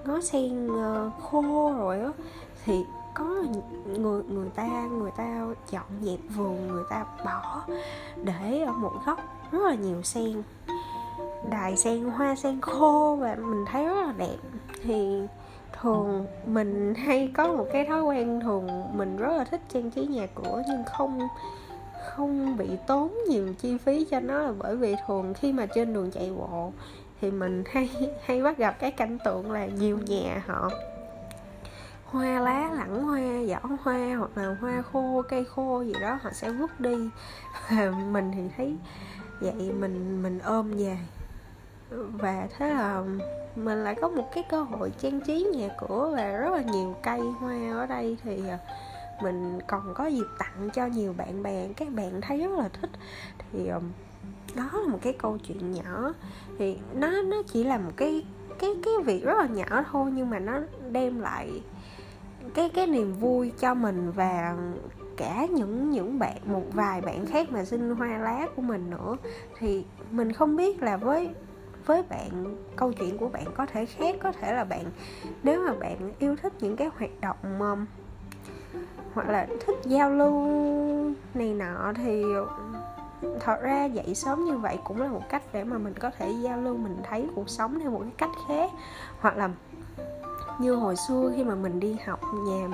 ngó 0.04 0.20
sen 0.20 0.66
uh, 0.66 1.12
khô 1.22 1.72
rồi 1.78 1.98
đó 1.98 2.12
thì 2.64 2.84
có 3.14 3.24
người 3.86 4.22
người 4.22 4.48
ta 4.54 4.86
người 4.90 5.10
ta 5.16 5.46
dọn 5.70 5.86
dẹp 6.02 6.18
vườn 6.36 6.68
người 6.68 6.84
ta 6.90 7.04
bỏ 7.24 7.62
để 8.24 8.60
ở 8.66 8.72
một 8.72 8.92
góc 9.06 9.18
rất 9.52 9.62
là 9.62 9.74
nhiều 9.74 10.02
sen. 10.02 10.42
Đài 11.50 11.76
sen 11.76 12.04
hoa 12.04 12.34
sen 12.34 12.60
khô 12.60 13.16
và 13.20 13.34
mình 13.34 13.64
thấy 13.72 13.84
rất 13.84 14.06
là 14.06 14.12
đẹp. 14.18 14.36
Thì 14.82 15.20
thường 15.80 16.26
mình 16.46 16.94
hay 16.94 17.32
có 17.36 17.52
một 17.52 17.66
cái 17.72 17.86
thói 17.86 18.02
quen 18.02 18.40
thường 18.40 18.68
mình 18.92 19.16
rất 19.16 19.32
là 19.32 19.44
thích 19.44 19.60
trang 19.68 19.90
trí 19.90 20.06
nhà 20.06 20.26
cửa 20.34 20.62
nhưng 20.68 20.84
không 20.84 21.20
không 22.16 22.56
bị 22.56 22.68
tốn 22.86 23.14
nhiều 23.28 23.54
chi 23.58 23.78
phí 23.78 24.06
cho 24.10 24.20
nó 24.20 24.38
là 24.38 24.52
bởi 24.58 24.76
vì 24.76 24.96
thường 25.06 25.34
khi 25.34 25.52
mà 25.52 25.66
trên 25.66 25.94
đường 25.94 26.10
chạy 26.10 26.32
bộ 26.38 26.72
thì 27.20 27.30
mình 27.30 27.64
hay 27.66 27.90
hay 28.24 28.42
bắt 28.42 28.58
gặp 28.58 28.76
cái 28.78 28.90
cảnh 28.90 29.18
tượng 29.24 29.52
là 29.52 29.66
nhiều 29.66 29.98
nhà 29.98 30.42
họ 30.46 30.70
hoa 32.04 32.40
lá 32.40 32.70
lẳng 32.74 33.02
hoa 33.02 33.20
vỏ 33.48 33.76
hoa 33.82 34.14
hoặc 34.18 34.30
là 34.34 34.56
hoa 34.60 34.82
khô, 34.92 35.22
cây 35.28 35.44
khô 35.44 35.82
gì 35.82 35.92
đó 36.00 36.18
họ 36.22 36.30
sẽ 36.32 36.50
vứt 36.50 36.80
đi. 36.80 36.96
Và 37.70 37.90
mình 38.10 38.32
thì 38.34 38.42
thấy 38.56 38.76
vậy 39.40 39.72
mình 39.78 40.22
mình 40.22 40.38
ôm 40.38 40.72
về. 40.76 40.98
Và 41.90 42.48
thế 42.58 42.70
là 42.70 43.02
mình 43.56 43.84
lại 43.84 43.94
có 44.00 44.08
một 44.08 44.28
cái 44.34 44.44
cơ 44.50 44.62
hội 44.62 44.92
trang 44.98 45.20
trí 45.20 45.46
nhà 45.54 45.68
cửa 45.80 46.12
và 46.16 46.32
rất 46.32 46.52
là 46.52 46.62
nhiều 46.62 46.94
cây 47.02 47.20
hoa 47.20 47.72
ở 47.72 47.86
đây 47.86 48.16
thì 48.24 48.48
à, 48.48 48.58
mình 49.22 49.58
còn 49.66 49.94
có 49.94 50.06
dịp 50.06 50.26
tặng 50.38 50.68
cho 50.72 50.86
nhiều 50.86 51.14
bạn 51.16 51.42
bè, 51.42 51.68
các 51.76 51.88
bạn 51.92 52.20
thấy 52.20 52.38
rất 52.38 52.58
là 52.58 52.68
thích. 52.68 52.90
Thì 53.52 53.68
um, 53.68 53.82
đó 54.56 54.70
là 54.72 54.88
một 54.88 54.98
cái 55.02 55.12
câu 55.12 55.38
chuyện 55.38 55.72
nhỏ. 55.72 56.12
Thì 56.58 56.78
nó 56.94 57.22
nó 57.22 57.42
chỉ 57.46 57.64
là 57.64 57.78
một 57.78 57.92
cái 57.96 58.24
cái 58.58 58.70
cái 58.84 58.94
việc 59.04 59.24
rất 59.24 59.38
là 59.38 59.46
nhỏ 59.46 59.84
thôi, 59.92 60.10
nhưng 60.14 60.30
mà 60.30 60.38
nó 60.38 60.60
đem 60.90 61.20
lại 61.20 61.62
cái 62.54 62.68
cái 62.68 62.86
niềm 62.86 63.12
vui 63.12 63.52
cho 63.58 63.74
mình 63.74 64.10
và 64.10 64.56
cả 65.16 65.46
những 65.50 65.90
những 65.90 66.18
bạn, 66.18 66.36
một 66.44 66.64
vài 66.72 67.00
bạn 67.00 67.26
khác 67.26 67.52
mà 67.52 67.64
xin 67.64 67.90
hoa 67.90 68.18
lá 68.18 68.46
của 68.56 68.62
mình 68.62 68.90
nữa. 68.90 69.16
Thì 69.58 69.84
mình 70.10 70.32
không 70.32 70.56
biết 70.56 70.82
là 70.82 70.96
với 70.96 71.30
với 71.86 72.02
bạn, 72.02 72.56
câu 72.76 72.92
chuyện 72.92 73.18
của 73.18 73.28
bạn 73.28 73.44
có 73.56 73.66
thể 73.66 73.86
khác, 73.86 74.16
có 74.22 74.32
thể 74.32 74.54
là 74.54 74.64
bạn, 74.64 74.84
nếu 75.42 75.64
mà 75.66 75.74
bạn 75.74 76.12
yêu 76.18 76.36
thích 76.42 76.52
những 76.60 76.76
cái 76.76 76.90
hoạt 76.98 77.10
động 77.20 77.60
um, 77.60 77.86
hoặc 79.16 79.28
là 79.28 79.46
thích 79.66 79.76
giao 79.84 80.10
lưu 80.10 80.46
này 81.34 81.54
nọ 81.54 81.92
thì 81.96 82.24
thật 83.40 83.60
ra 83.62 83.84
dậy 83.84 84.14
sớm 84.14 84.44
như 84.44 84.58
vậy 84.58 84.78
cũng 84.84 85.02
là 85.02 85.08
một 85.08 85.22
cách 85.28 85.42
để 85.52 85.64
mà 85.64 85.78
mình 85.78 85.94
có 85.94 86.10
thể 86.18 86.30
giao 86.30 86.60
lưu 86.60 86.76
mình 86.76 86.96
thấy 87.02 87.28
cuộc 87.34 87.48
sống 87.48 87.80
theo 87.80 87.90
một 87.90 88.00
cái 88.00 88.12
cách 88.18 88.30
khác. 88.48 88.70
Hoặc 89.20 89.36
là 89.36 89.50
như 90.58 90.74
hồi 90.74 90.96
xưa 90.96 91.32
khi 91.36 91.44
mà 91.44 91.54
mình 91.54 91.80
đi 91.80 91.96
học 92.06 92.20
nhà 92.46 92.68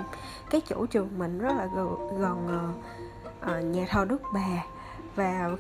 cái 0.51 0.61
chủ 0.61 0.87
trường 0.87 1.09
mình 1.19 1.39
rất 1.39 1.53
là 1.57 1.69
gần, 1.77 2.19
gần 2.19 2.69
uh, 3.43 3.65
nhà 3.65 3.87
thờ 3.91 4.05
Đức 4.05 4.23
Bà. 4.35 4.65
Và 5.17 5.51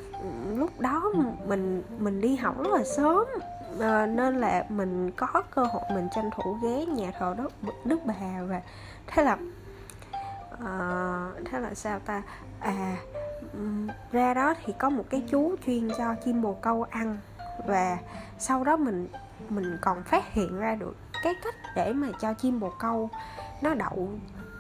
lúc 0.56 0.80
đó 0.80 1.12
mình 1.46 1.82
mình 1.98 2.20
đi 2.20 2.36
học 2.36 2.58
rất 2.58 2.70
là 2.72 2.84
sớm 2.96 3.26
à, 3.80 4.06
nên 4.06 4.40
là 4.40 4.64
mình 4.68 5.10
có 5.10 5.42
cơ 5.54 5.64
hội 5.64 5.82
mình 5.94 6.08
tranh 6.14 6.30
thủ 6.36 6.56
ghé 6.62 6.86
nhà 6.86 7.12
thờ 7.18 7.34
Đức 7.38 7.52
Đức 7.84 7.98
Bà. 8.06 8.42
Và 8.48 8.60
thế 9.06 9.22
là 9.22 9.36
Ờ, 10.64 11.30
thế 11.44 11.60
là 11.60 11.74
sao 11.74 11.98
ta? 11.98 12.22
À 12.60 12.96
ra 14.12 14.34
đó 14.34 14.54
thì 14.64 14.72
có 14.78 14.90
một 14.90 15.04
cái 15.10 15.22
chú 15.30 15.56
chuyên 15.66 15.88
cho 15.98 16.14
chim 16.24 16.42
bồ 16.42 16.52
câu 16.52 16.82
ăn 16.90 17.18
và 17.66 17.98
sau 18.38 18.64
đó 18.64 18.76
mình 18.76 19.08
mình 19.48 19.76
còn 19.80 20.02
phát 20.02 20.32
hiện 20.32 20.58
ra 20.58 20.74
được 20.74 20.96
cái 21.22 21.34
cách 21.44 21.54
để 21.76 21.92
mà 21.92 22.08
cho 22.20 22.34
chim 22.34 22.60
bồ 22.60 22.70
câu 22.78 23.10
nó 23.62 23.74
đậu 23.74 24.08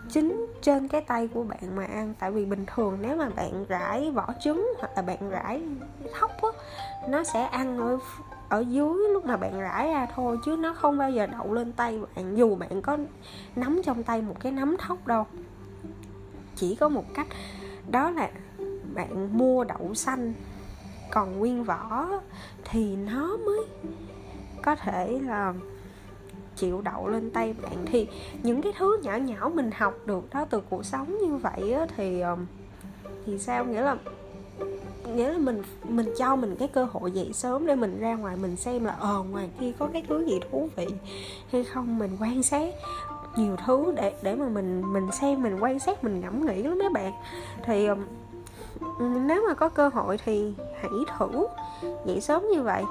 chính 0.08 0.46
trên 0.62 0.88
cái 0.88 1.00
tay 1.00 1.28
của 1.28 1.42
bạn 1.42 1.76
mà 1.76 1.84
ăn. 1.84 2.14
Tại 2.18 2.30
vì 2.30 2.44
bình 2.44 2.64
thường 2.74 2.98
nếu 3.00 3.16
mà 3.16 3.28
bạn 3.36 3.64
rải 3.68 4.10
vỏ 4.10 4.26
trứng 4.40 4.72
hoặc 4.78 4.90
là 4.96 5.02
bạn 5.02 5.30
rải 5.30 5.62
thóc 6.20 6.30
á, 6.42 6.48
nó 7.08 7.24
sẽ 7.24 7.44
ăn 7.44 7.78
ở 7.78 7.98
ở 8.48 8.64
dưới 8.68 8.94
lúc 9.12 9.24
mà 9.24 9.36
bạn 9.36 9.60
rải 9.60 9.88
ra 9.88 10.06
thôi, 10.14 10.38
chứ 10.44 10.56
nó 10.56 10.74
không 10.74 10.98
bao 10.98 11.10
giờ 11.10 11.26
đậu 11.26 11.54
lên 11.54 11.72
tay 11.72 12.00
bạn. 12.16 12.36
Dù 12.36 12.54
bạn 12.54 12.82
có 12.82 12.98
nắm 13.56 13.80
trong 13.84 14.02
tay 14.02 14.22
một 14.22 14.36
cái 14.40 14.52
nắm 14.52 14.76
thóc 14.78 15.06
đâu 15.06 15.26
chỉ 16.56 16.74
có 16.74 16.88
một 16.88 17.04
cách 17.14 17.26
đó 17.90 18.10
là 18.10 18.30
bạn 18.94 19.38
mua 19.38 19.64
đậu 19.64 19.94
xanh 19.94 20.32
còn 21.10 21.38
nguyên 21.38 21.64
vỏ 21.64 22.08
thì 22.64 22.96
nó 22.96 23.36
mới 23.36 23.60
có 24.62 24.74
thể 24.74 25.20
là 25.22 25.54
chịu 26.56 26.80
đậu 26.80 27.08
lên 27.08 27.30
tay 27.30 27.54
bạn. 27.62 27.76
Thì 27.86 28.08
những 28.42 28.62
cái 28.62 28.72
thứ 28.78 28.96
nhỏ 29.02 29.16
nhỏ 29.16 29.50
mình 29.54 29.70
học 29.76 29.94
được 30.06 30.34
đó 30.34 30.44
từ 30.50 30.60
cuộc 30.70 30.84
sống 30.84 31.18
như 31.18 31.36
vậy 31.36 31.72
á, 31.72 31.86
thì 31.96 32.20
ờ, 32.20 32.36
thì 33.26 33.38
sao? 33.38 33.64
Nghĩa 33.64 33.82
là 33.82 33.96
nghĩa 35.14 35.32
là 35.32 35.38
mình 35.38 35.62
mình 35.88 36.06
cho 36.18 36.36
mình 36.36 36.56
cái 36.58 36.68
cơ 36.68 36.84
hội 36.84 37.10
dậy 37.10 37.30
sớm 37.32 37.66
để 37.66 37.74
mình 37.74 38.00
ra 38.00 38.14
ngoài 38.14 38.36
mình 38.36 38.56
xem 38.56 38.84
là 38.84 38.92
ờ 38.92 39.22
ngoài 39.30 39.50
kia 39.60 39.72
có 39.78 39.88
cái 39.92 40.02
thứ 40.08 40.26
gì 40.26 40.40
thú 40.50 40.68
vị 40.76 40.86
hay 41.52 41.64
không? 41.64 41.98
Mình 41.98 42.16
quan 42.20 42.42
sát 42.42 42.74
nhiều 43.36 43.56
thứ 43.66 43.92
để 43.96 44.14
để 44.22 44.34
mà 44.34 44.48
mình 44.48 44.92
mình 44.92 45.12
xem 45.12 45.42
mình 45.42 45.58
quan 45.60 45.78
sát 45.78 46.04
mình 46.04 46.20
ngẫm 46.20 46.46
nghĩ 46.46 46.62
lắm 46.62 46.78
mấy 46.78 46.88
bạn. 46.88 47.12
Thì 47.64 47.86
um, 47.86 48.04
nếu 49.26 49.44
mà 49.48 49.54
có 49.54 49.68
cơ 49.68 49.88
hội 49.88 50.18
thì 50.24 50.54
hãy 50.80 50.90
thử 51.18 51.46
dậy 52.06 52.20
sớm 52.20 52.42
như 52.52 52.62
vậy. 52.62 52.82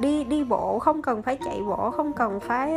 Đi 0.00 0.24
đi 0.24 0.44
bộ 0.44 0.78
không 0.78 1.02
cần 1.02 1.22
phải 1.22 1.38
chạy 1.44 1.60
bộ 1.66 1.90
không 1.90 2.12
cần 2.12 2.40
phải 2.40 2.74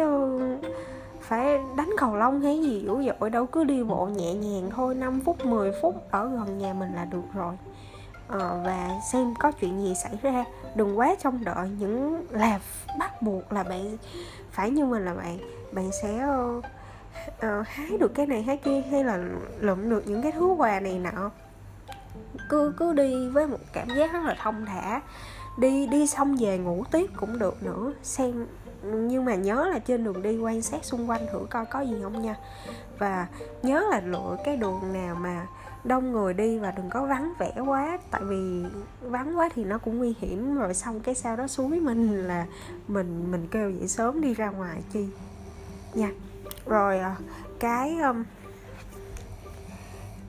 phải 1.22 1.60
đánh 1.77 1.89
cầu 1.98 2.15
lông 2.15 2.41
hay 2.41 2.62
gì 2.62 2.79
dữ 2.79 3.13
dội 3.20 3.29
đâu 3.29 3.46
cứ 3.46 3.63
đi 3.63 3.84
bộ 3.84 4.05
nhẹ 4.05 4.34
nhàng 4.34 4.70
thôi 4.75 4.96
5 4.96 5.22
phút 5.25 5.46
10 5.46 5.72
phút 5.82 6.12
ở 6.12 6.29
gần 6.29 6.58
nhà 6.58 6.74
mình 6.74 6.93
là 6.96 7.05
được 7.05 7.24
rồi. 7.34 7.53
À, 8.27 8.50
và 8.65 8.89
xem 9.12 9.34
có 9.39 9.51
chuyện 9.51 9.82
gì 9.82 9.96
xảy 9.96 10.17
ra 10.22 10.46
đừng 10.75 11.00
quá 11.00 11.15
trông 11.24 11.43
đợi 11.43 11.70
những 11.79 12.25
là 12.29 12.60
bắt 13.00 13.22
buộc 13.22 13.53
là 13.53 13.63
bạn 13.63 13.98
phải 14.51 14.70
như 14.70 14.86
mình 14.86 15.05
là 15.05 15.13
bạn. 15.13 15.38
Bạn 15.72 15.89
sẽ 16.01 16.27
uh, 17.29 17.67
hái 17.67 17.98
được 17.98 18.12
cái 18.15 18.27
này 18.27 18.43
hái 18.43 18.58
kia 18.58 18.82
hay 18.91 19.03
là 19.03 19.20
lượm 19.60 19.89
được 19.89 20.08
những 20.08 20.22
cái 20.22 20.32
thứ 20.32 20.46
quà 20.46 20.79
này 20.79 21.00
nọ? 21.00 21.32
Cứ 22.50 22.74
cứ 22.77 22.93
đi 22.93 23.29
với 23.29 23.48
một 23.48 23.58
cảm 23.74 23.88
giác 23.98 24.13
rất 24.13 24.24
là 24.24 24.36
thông 24.43 24.65
thả. 24.65 25.01
Đi 25.58 25.88
đi 25.88 26.08
xong 26.08 26.36
về 26.39 26.58
ngủ 26.58 26.84
tiếp 26.91 27.10
cũng 27.15 27.39
được 27.39 27.63
nữa. 27.63 27.93
Xem 28.03 28.46
nhưng 28.84 29.25
mà 29.25 29.36
nhớ 29.36 29.70
là 29.74 29.79
trên 29.79 30.03
đường 30.03 30.22
đi 30.22 30.38
quan 30.38 30.62
sát 30.62 30.86
xung 30.86 31.10
quanh 31.10 31.22
thử 31.32 31.39
coi 31.50 31.65
có 31.65 31.82
gì 31.82 31.96
không 32.03 32.22
nha. 32.22 32.36
Và 32.98 33.27
nhớ 33.63 33.88
là 33.91 34.01
lựa 34.05 34.38
cái 34.46 34.58
đường 34.58 34.93
nào 34.93 35.15
mà 35.15 35.48
đông 35.84 36.12
người 36.12 36.34
đi 36.34 36.60
và 36.60 36.72
đừng 36.72 36.89
có 36.89 37.05
vắng 37.05 37.34
vẻ 37.39 37.51
quá. 37.67 38.00
Tại 38.12 38.22
vì 38.24 38.63
vắng 39.01 39.38
quá 39.38 39.50
thì 39.55 39.63
nó 39.63 39.77
cũng 39.77 39.98
nguy 39.98 40.15
hiểm. 40.20 40.55
Rồi 40.55 40.74
xong 40.74 41.00
cái 41.00 41.15
sau 41.15 41.36
đó 41.36 41.48
suối 41.48 41.79
mình 41.79 42.27
là 42.27 42.46
mình 42.88 43.32
mình 43.32 43.48
kêu 43.51 43.70
dậy 43.70 43.88
sớm 43.88 44.22
đi 44.22 44.34
ra 44.34 44.50
ngoài 44.50 44.82
chi. 44.93 45.08
Nha 45.93 46.10
rồi 46.65 47.00
à, 47.00 47.15
cái 47.60 47.98
um, 47.98 48.24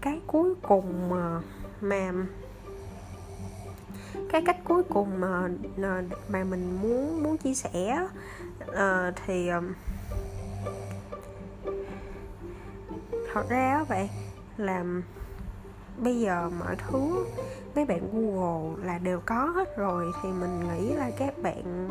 cái 0.01 0.21
cuối 0.27 0.55
cùng 0.63 1.11
mà 1.11 1.41
mà 1.81 2.13
cái 4.29 4.43
cách 4.47 4.57
cuối 4.65 4.83
cùng 4.83 5.21
mà 5.21 5.49
mà 6.29 6.45
mình 6.45 6.79
muốn 6.83 7.23
muốn 7.23 7.37
chia 7.37 7.55
sẻ 7.55 8.07
uh, 8.71 9.15
thì 9.27 9.49
um, 9.49 9.73
thật 13.33 13.49
ra 13.49 13.85
vậy 13.89 14.11
là 14.57 14.85
bây 15.99 16.21
giờ 16.21 16.51
mọi 16.59 16.77
thứ 16.77 17.27
mấy 17.75 17.85
bạn 17.85 18.01
google 18.13 18.85
là 18.87 18.99
đều 18.99 19.21
có 19.27 19.45
hết 19.45 19.77
rồi 19.77 20.13
thì 20.23 20.29
mình 20.29 20.61
nghĩ 20.61 20.95
là 20.95 21.11
các 21.19 21.35
bạn 21.43 21.89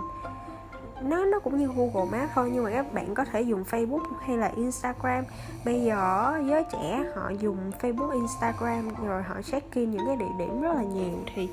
nó 1.03 1.25
nó 1.25 1.39
cũng 1.39 1.57
như 1.57 1.67
Google 1.75 2.11
Maps 2.11 2.31
thôi 2.35 2.49
nhưng 2.53 2.63
mà 2.63 2.71
các 2.71 2.93
bạn 2.93 3.15
có 3.15 3.25
thể 3.25 3.41
dùng 3.41 3.63
Facebook 3.63 4.03
hay 4.21 4.37
là 4.37 4.51
Instagram. 4.55 5.25
Bây 5.65 5.83
giờ 5.83 6.33
giới 6.47 6.63
trẻ 6.71 7.03
họ 7.15 7.29
dùng 7.29 7.71
Facebook 7.81 8.11
Instagram 8.11 8.89
rồi 9.05 9.23
họ 9.23 9.41
check 9.41 9.73
in 9.73 9.91
những 9.91 10.07
cái 10.07 10.15
địa 10.15 10.33
điểm 10.39 10.61
rất 10.61 10.73
là 10.75 10.83
nhiều. 10.83 11.19
Thì 11.35 11.49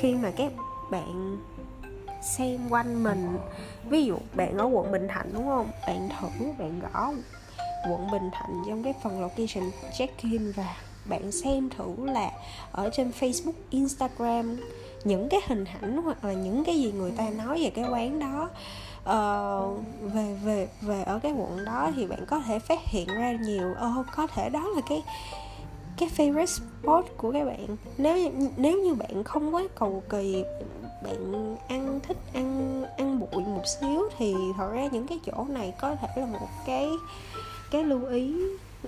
khi 0.00 0.14
mà 0.14 0.30
các 0.36 0.52
bạn 0.90 1.38
xem 2.22 2.68
quanh 2.70 3.02
mình 3.02 3.38
ví 3.90 4.04
dụ 4.04 4.16
bạn 4.34 4.58
ở 4.58 4.64
quận 4.64 4.92
Bình 4.92 5.08
Thạnh 5.08 5.30
đúng 5.32 5.46
không? 5.46 5.70
Bạn 5.86 6.08
thử 6.20 6.46
bạn 6.58 6.80
gõ 6.80 7.12
quận 7.90 8.10
Bình 8.12 8.30
Thạnh 8.32 8.62
trong 8.68 8.82
cái 8.82 8.94
phần 9.02 9.20
location 9.20 9.70
check 9.98 10.22
in 10.22 10.52
và 10.56 10.76
bạn 11.04 11.32
xem 11.32 11.70
thử 11.76 11.94
là 11.98 12.30
ở 12.72 12.90
trên 12.92 13.10
Facebook, 13.20 13.52
Instagram 13.70 14.56
những 15.04 15.28
cái 15.28 15.40
hình 15.46 15.64
ảnh 15.80 16.02
hoặc 16.02 16.24
là 16.24 16.32
những 16.32 16.64
cái 16.64 16.82
gì 16.82 16.92
người 16.92 17.10
ta 17.10 17.30
nói 17.30 17.62
về 17.62 17.70
cái 17.70 17.84
quán 17.90 18.18
đó 18.18 18.50
uh, 19.08 19.78
về 20.14 20.36
về 20.44 20.68
về 20.80 21.02
ở 21.02 21.18
cái 21.22 21.32
quận 21.32 21.64
đó 21.64 21.90
thì 21.96 22.06
bạn 22.06 22.26
có 22.26 22.40
thể 22.40 22.58
phát 22.58 22.78
hiện 22.84 23.08
ra 23.08 23.32
nhiều. 23.32 23.70
Oh, 23.70 24.06
có 24.16 24.26
thể 24.26 24.48
đó 24.50 24.68
là 24.74 24.80
cái 24.88 25.02
cái 25.96 26.08
favorite 26.16 26.46
spot 26.46 27.04
của 27.16 27.32
các 27.32 27.44
bạn. 27.44 27.76
Nếu 27.98 28.30
nếu 28.56 28.82
như 28.82 28.94
bạn 28.94 29.24
không 29.24 29.54
quá 29.54 29.62
cầu 29.74 30.02
kỳ 30.08 30.44
bạn 31.04 31.56
ăn 31.68 32.00
thích 32.02 32.16
ăn 32.34 32.82
ăn 32.96 33.20
bụi 33.20 33.44
một 33.44 33.62
xíu 33.80 34.08
thì 34.18 34.34
thật 34.56 34.70
ra 34.72 34.88
những 34.92 35.06
cái 35.06 35.20
chỗ 35.26 35.44
này 35.48 35.74
có 35.80 35.94
thể 35.94 36.08
là 36.16 36.26
một 36.26 36.48
cái 36.66 36.88
cái 37.70 37.84
lưu 37.84 38.06
ý 38.06 38.34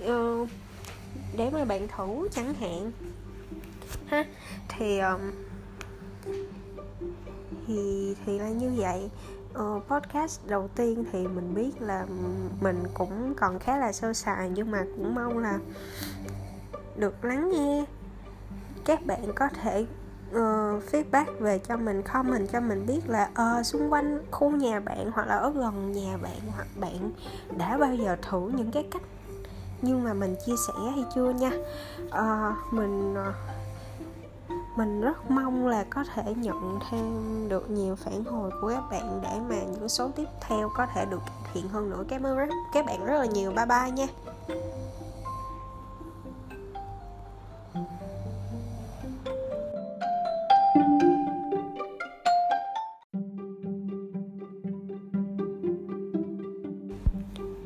uh, 0.05 0.47
để 1.37 1.49
mà 1.49 1.65
bạn 1.65 1.87
thử 1.87 2.27
chẳng 2.31 2.53
hạn. 2.53 2.91
Ha 4.07 4.25
thì 4.69 4.99
um, 4.99 5.19
thì 7.67 8.15
thì 8.25 8.39
là 8.39 8.49
như 8.49 8.71
vậy. 8.77 9.09
Uh, 9.59 9.83
podcast 9.87 10.47
đầu 10.47 10.69
tiên 10.75 11.03
thì 11.11 11.27
mình 11.27 11.53
biết 11.55 11.81
là 11.81 12.05
mình 12.61 12.83
cũng 12.93 13.33
còn 13.37 13.59
khá 13.59 13.77
là 13.77 13.91
sơ 13.91 14.13
sài 14.13 14.49
nhưng 14.49 14.71
mà 14.71 14.83
cũng 14.97 15.15
mong 15.15 15.37
là 15.37 15.59
được 16.95 17.25
lắng 17.25 17.49
nghe. 17.49 17.85
Các 18.85 19.05
bạn 19.05 19.33
có 19.35 19.47
thể 19.61 19.85
uh, 20.29 20.83
feedback 20.91 21.39
về 21.39 21.59
cho 21.59 21.77
mình 21.77 22.01
comment 22.01 22.49
cho 22.51 22.59
mình 22.59 22.85
biết 22.85 23.01
là 23.07 23.29
uh, 23.31 23.65
xung 23.65 23.93
quanh 23.93 24.23
khu 24.31 24.51
nhà 24.51 24.79
bạn 24.79 25.11
hoặc 25.13 25.27
là 25.27 25.35
ở 25.35 25.51
gần 25.55 25.91
nhà 25.91 26.17
bạn 26.17 26.39
hoặc 26.55 26.67
bạn 26.75 27.11
đã 27.57 27.77
bao 27.77 27.95
giờ 27.95 28.17
thử 28.21 28.51
những 28.55 28.71
cái 28.71 28.87
cách 28.91 29.01
nhưng 29.81 30.03
mà 30.03 30.13
mình 30.13 30.35
chia 30.45 30.55
sẻ 30.67 30.73
hay 30.95 31.05
chưa 31.15 31.31
nha? 31.31 31.51
Uh, 32.07 32.73
mình 32.73 33.13
uh, 33.13 33.35
mình 34.75 35.01
rất 35.01 35.31
mong 35.31 35.67
là 35.67 35.83
có 35.89 36.03
thể 36.13 36.33
nhận 36.37 36.79
thêm 36.89 37.49
được 37.49 37.69
nhiều 37.69 37.95
phản 37.95 38.23
hồi 38.23 38.51
của 38.61 38.69
các 38.69 38.83
bạn 38.91 39.19
để 39.23 39.39
mà 39.49 39.63
những 39.71 39.89
số 39.89 40.09
tiếp 40.15 40.27
theo 40.41 40.69
có 40.77 40.85
thể 40.93 41.05
được 41.05 41.21
cải 41.25 41.51
thiện 41.53 41.67
hơn 41.67 41.89
nữa. 41.89 42.03
Cảm 42.09 42.23
ơn 42.23 42.37
rất, 42.37 42.49
các 42.73 42.85
bạn 42.85 43.05
rất 43.05 43.19
là 43.19 43.25
nhiều. 43.25 43.51
Bye 43.51 43.65
bye 43.65 43.91
nha. 43.91 44.07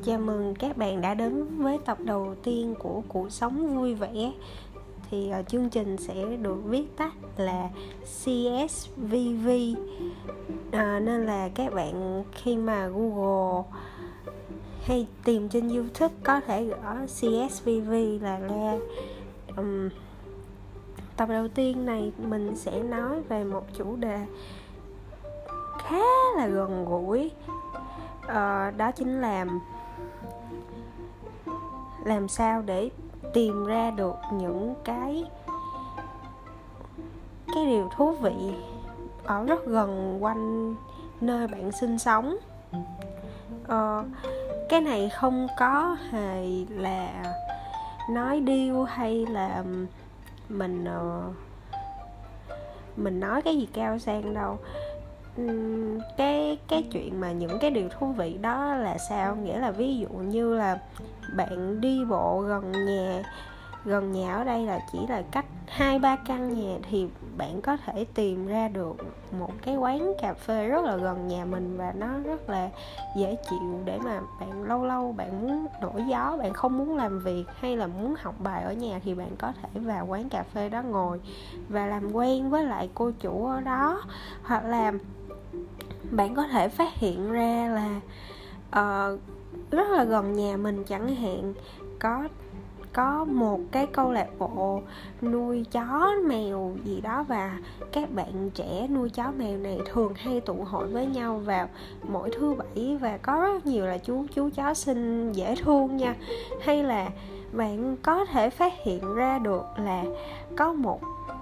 Chào 0.04 0.18
mừng 0.18 0.54
các 0.58 0.76
bạn 0.76 1.00
đã 1.00 1.14
đến 1.14 1.58
với 1.58 1.78
tập 1.84 1.98
đầu 2.00 2.34
tiên 2.42 2.74
của 2.78 3.02
Cuộc 3.08 3.32
sống 3.32 3.76
vui 3.76 3.94
vẻ 3.94 4.32
thì 5.10 5.32
uh, 5.40 5.48
chương 5.48 5.70
trình 5.70 5.96
sẽ 5.96 6.14
được 6.42 6.56
viết 6.64 6.96
tắt 6.96 7.12
là 7.36 7.68
CSVV 8.04 9.48
uh, 9.72 9.78
ờ, 10.72 11.00
nên 11.00 11.26
là 11.26 11.48
các 11.54 11.74
bạn 11.74 12.24
khi 12.32 12.56
mà 12.56 12.86
Google 12.86 13.62
hay 14.82 15.06
tìm 15.24 15.48
trên 15.48 15.68
YouTube 15.68 16.14
có 16.24 16.40
thể 16.40 16.64
gõ 16.64 16.94
CSVV 17.06 17.92
là 18.22 18.38
ra. 18.38 18.78
Um, 19.56 19.88
tập 21.16 21.28
đầu 21.28 21.48
tiên 21.48 21.86
này 21.86 22.12
mình 22.18 22.56
sẽ 22.56 22.82
nói 22.82 23.22
về 23.28 23.44
một 23.44 23.64
chủ 23.78 23.96
đề 23.96 24.26
khá 25.78 26.04
là 26.36 26.46
gần 26.46 26.84
gũi. 26.84 27.30
Uh, 28.24 28.76
đó 28.76 28.92
chính 28.96 29.20
là 29.20 29.46
làm 32.04 32.28
sao 32.28 32.62
để 32.62 32.90
tìm 33.36 33.64
ra 33.64 33.90
được 33.90 34.16
những 34.32 34.74
cái 34.84 35.24
cái 37.54 37.66
điều 37.66 37.90
thú 37.96 38.10
vị 38.10 38.54
ở 39.24 39.44
rất 39.44 39.66
gần 39.66 40.18
quanh 40.24 40.74
nơi 41.20 41.46
bạn 41.46 41.72
sinh 41.72 41.98
sống. 41.98 42.36
Ờ, 43.66 44.04
cái 44.68 44.80
này 44.80 45.08
không 45.08 45.46
có 45.58 45.96
hề 46.10 46.46
là 46.68 47.24
nói 48.10 48.40
điêu 48.40 48.84
hay 48.84 49.26
là 49.26 49.64
mình 50.48 50.84
uh, 50.84 51.34
mình 52.96 53.20
nói 53.20 53.42
cái 53.42 53.56
gì 53.56 53.68
cao 53.72 53.98
sang 53.98 54.34
đâu 54.34 54.58
cái 56.16 56.58
cái 56.68 56.88
chuyện 56.92 57.20
mà 57.20 57.32
những 57.32 57.58
cái 57.58 57.70
điều 57.70 57.88
thú 57.88 58.12
vị 58.12 58.38
đó 58.40 58.74
là 58.74 58.98
sao? 58.98 59.36
Nghĩa 59.36 59.58
là 59.58 59.70
ví 59.70 59.98
dụ 59.98 60.08
như 60.08 60.54
là 60.54 60.78
bạn 61.36 61.80
đi 61.80 62.04
bộ 62.04 62.40
gần 62.40 62.72
nhà 62.72 63.22
gần 63.84 64.12
nhà 64.12 64.34
ở 64.34 64.44
đây 64.44 64.66
là 64.66 64.80
chỉ 64.92 64.98
là 65.08 65.22
cách 65.30 65.44
hai, 65.66 65.98
ba 65.98 66.16
căn 66.16 66.54
nhà 66.54 66.78
thì 66.90 67.06
bạn 67.36 67.60
có 67.60 67.76
thể 67.76 68.04
tìm 68.14 68.46
ra 68.46 68.68
được 68.68 68.96
một 69.38 69.50
cái 69.62 69.76
quán 69.76 70.12
cà 70.22 70.34
phê 70.34 70.68
rất 70.68 70.84
là 70.84 70.96
gần 70.96 71.28
nhà 71.28 71.44
mình 71.44 71.76
và 71.76 71.92
nó 71.96 72.08
rất 72.24 72.50
là 72.50 72.68
dễ 73.16 73.36
chịu 73.50 73.80
để 73.84 73.98
mà 73.98 74.20
bạn 74.40 74.62
lâu 74.62 74.84
lâu 74.84 75.12
bạn 75.12 75.40
muốn 75.40 75.66
đổi 75.82 76.04
gió, 76.08 76.36
bạn 76.38 76.52
không 76.52 76.78
muốn 76.78 76.96
làm 76.96 77.18
việc 77.18 77.44
hay 77.60 77.76
là 77.76 77.86
muốn 77.86 78.14
học 78.18 78.34
bài 78.38 78.62
ở 78.62 78.72
nhà 78.72 79.00
thì 79.04 79.14
bạn 79.14 79.30
có 79.38 79.52
thể 79.62 79.80
vào 79.80 80.06
quán 80.06 80.28
cà 80.28 80.42
phê 80.42 80.68
đó 80.68 80.82
ngồi 80.82 81.20
và 81.68 81.86
làm 81.86 82.12
quen 82.12 82.50
với 82.50 82.64
lại 82.64 82.90
cô 82.94 83.10
chủ 83.20 83.46
ở 83.46 83.60
đó. 83.60 84.02
Hoặc 84.42 84.64
là 84.64 84.92
bạn 86.10 86.34
có 86.34 86.46
thể 86.46 86.68
phát 86.68 86.94
hiện 86.94 87.32
ra 87.32 87.68
là 87.68 88.00
uh, 88.80 89.20
rất 89.70 89.90
là 89.90 90.04
gần 90.04 90.32
nhà 90.32 90.56
mình 90.56 90.84
chẳng 90.84 91.16
hạn 91.16 91.54
có 91.98 92.28
có 92.96 93.24
một 93.24 93.60
cái 93.72 93.86
câu 93.86 94.12
lạc 94.12 94.26
bộ 94.38 94.80
nuôi 95.22 95.64
chó 95.72 96.12
mèo 96.26 96.76
gì 96.84 97.00
đó 97.00 97.24
và 97.28 97.58
các 97.92 98.12
bạn 98.14 98.50
trẻ 98.54 98.86
nuôi 98.90 99.10
chó 99.10 99.32
mèo 99.38 99.58
này 99.58 99.78
thường 99.92 100.14
hay 100.14 100.40
tụ 100.40 100.54
hội 100.54 100.86
với 100.86 101.06
nhau 101.06 101.38
vào 101.44 101.68
mỗi 102.08 102.30
thứ 102.30 102.54
bảy 102.54 102.98
và 103.00 103.18
có 103.18 103.40
rất 103.40 103.66
nhiều 103.66 103.86
là 103.86 103.98
chú 103.98 104.26
chú 104.34 104.50
chó 104.54 104.74
xinh 104.74 105.32
dễ 105.32 105.54
thương 105.56 105.96
nha. 105.96 106.14
Hay 106.62 106.82
là 106.82 107.08
bạn 107.52 107.96
có 108.02 108.24
thể 108.24 108.50
phát 108.50 108.72
hiện 108.82 109.14
ra 109.14 109.38
được 109.38 109.64
là 109.76 110.04
có 110.56 110.72
một 110.72 111.00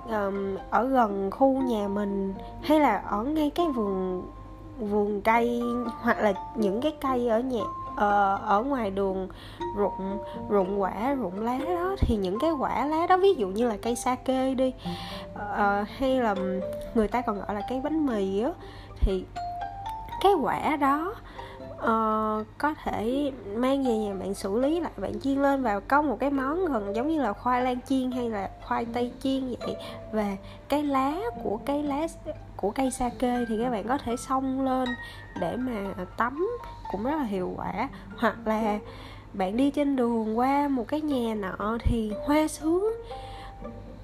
um, 0.08 0.56
ở 0.70 0.86
gần 0.86 1.30
khu 1.30 1.62
nhà 1.62 1.88
mình 1.88 2.34
hay 2.62 2.80
là 2.80 2.96
ở 2.96 3.24
ngay 3.24 3.50
cái 3.54 3.66
vườn 3.68 4.22
vườn 4.78 5.20
cây 5.20 5.62
hoặc 6.00 6.18
là 6.20 6.32
những 6.54 6.80
cái 6.80 6.92
cây 7.00 7.28
ở 7.28 7.40
nhà 7.40 7.62
uh, 7.92 8.42
ở 8.42 8.64
ngoài 8.66 8.90
đường 8.90 9.28
rụng 9.76 10.18
rụng 10.48 10.80
quả 10.80 11.14
rụng 11.14 11.40
lá 11.40 11.58
đó 11.58 11.96
thì 11.98 12.16
những 12.16 12.38
cái 12.40 12.50
quả 12.50 12.86
lá 12.86 13.06
đó 13.06 13.16
ví 13.16 13.34
dụ 13.34 13.48
như 13.48 13.68
là 13.68 13.76
cây 13.82 13.96
sa 13.96 14.14
kê 14.14 14.54
đi 14.54 14.72
ờ, 15.34 15.84
hay 15.96 16.20
là 16.20 16.34
người 16.94 17.08
ta 17.08 17.20
còn 17.20 17.38
gọi 17.38 17.54
là 17.54 17.62
cây 17.68 17.80
bánh 17.80 18.06
mì 18.06 18.40
á 18.40 18.50
thì 19.00 19.24
cái 20.20 20.32
quả 20.42 20.76
đó 20.76 21.14
uh, 21.84 22.46
có 22.58 22.74
thể 22.84 23.32
mang 23.54 23.84
về 23.84 23.98
nhà 23.98 24.14
bạn 24.14 24.34
xử 24.34 24.60
lý 24.60 24.80
lại 24.80 24.92
bạn 24.96 25.20
chiên 25.20 25.42
lên 25.42 25.62
và 25.62 25.80
có 25.80 26.02
một 26.02 26.16
cái 26.20 26.30
món 26.30 26.66
gần 26.66 26.96
giống 26.96 27.08
như 27.08 27.22
là 27.22 27.32
khoai 27.32 27.62
lang 27.62 27.80
chiên 27.86 28.10
hay 28.10 28.30
là 28.30 28.50
khoai 28.64 28.84
tây 28.84 29.12
chiên 29.22 29.54
vậy. 29.60 29.76
Và 30.12 30.36
cái 30.68 30.82
lá 30.82 31.14
của 31.42 31.58
cái 31.64 31.82
lá 31.82 32.06
của 32.56 32.70
cây 32.70 32.90
sake 32.90 33.44
thì 33.48 33.58
các 33.62 33.70
bạn 33.70 33.88
có 33.88 33.98
thể 33.98 34.16
xông 34.16 34.64
lên 34.64 34.88
để 35.40 35.56
mà 35.56 35.94
tắm 36.16 36.48
cũng 36.92 37.04
rất 37.04 37.16
là 37.16 37.24
hiệu 37.24 37.52
quả. 37.56 37.88
Hoặc 38.16 38.36
là 38.44 38.78
bạn 39.32 39.56
đi 39.56 39.70
trên 39.70 39.96
đường 39.96 40.38
qua 40.38 40.68
một 40.68 40.88
cái 40.88 41.00
nhà 41.00 41.34
nọ 41.34 41.78
thì 41.80 42.12
hoa 42.26 42.48
sứ 42.48 42.90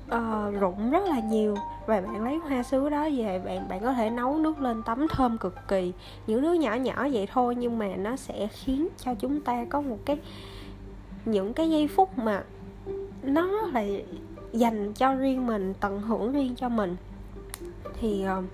uh, 0.06 0.60
rụng 0.60 0.90
rất 0.90 1.04
là 1.04 1.20
nhiều. 1.20 1.56
Và 1.86 2.00
bạn 2.00 2.24
lấy 2.24 2.36
hoa 2.36 2.62
sứ 2.62 2.88
đó 2.88 3.08
về 3.16 3.40
bạn 3.44 3.68
bạn 3.68 3.80
có 3.80 3.92
thể 3.92 4.10
nấu 4.10 4.38
nước 4.38 4.60
lên 4.60 4.82
tắm 4.82 5.06
thơm 5.10 5.38
cực 5.38 5.54
kỳ. 5.68 5.92
Những 6.26 6.42
nước 6.42 6.54
nhỏ 6.54 6.74
nhỏ 6.74 7.08
vậy 7.12 7.28
thôi 7.32 7.54
nhưng 7.54 7.78
mà 7.78 7.88
nó 7.96 8.16
sẽ 8.16 8.46
khiến 8.46 8.88
cho 8.98 9.14
chúng 9.14 9.40
ta 9.40 9.64
có 9.64 9.80
một 9.80 9.98
cái 10.04 10.18
những 11.24 11.54
cái 11.54 11.70
giây 11.70 11.88
phút 11.88 12.18
mà 12.18 12.42
nó 13.22 13.46
là 13.72 13.84
dành 14.52 14.92
cho 14.92 15.14
riêng 15.14 15.46
mình 15.46 15.74
tận 15.80 16.00
hưởng 16.00 16.32
riêng 16.32 16.54
cho 16.56 16.68
mình 16.68 16.96
thì 18.00 18.26
uh, 18.38 18.44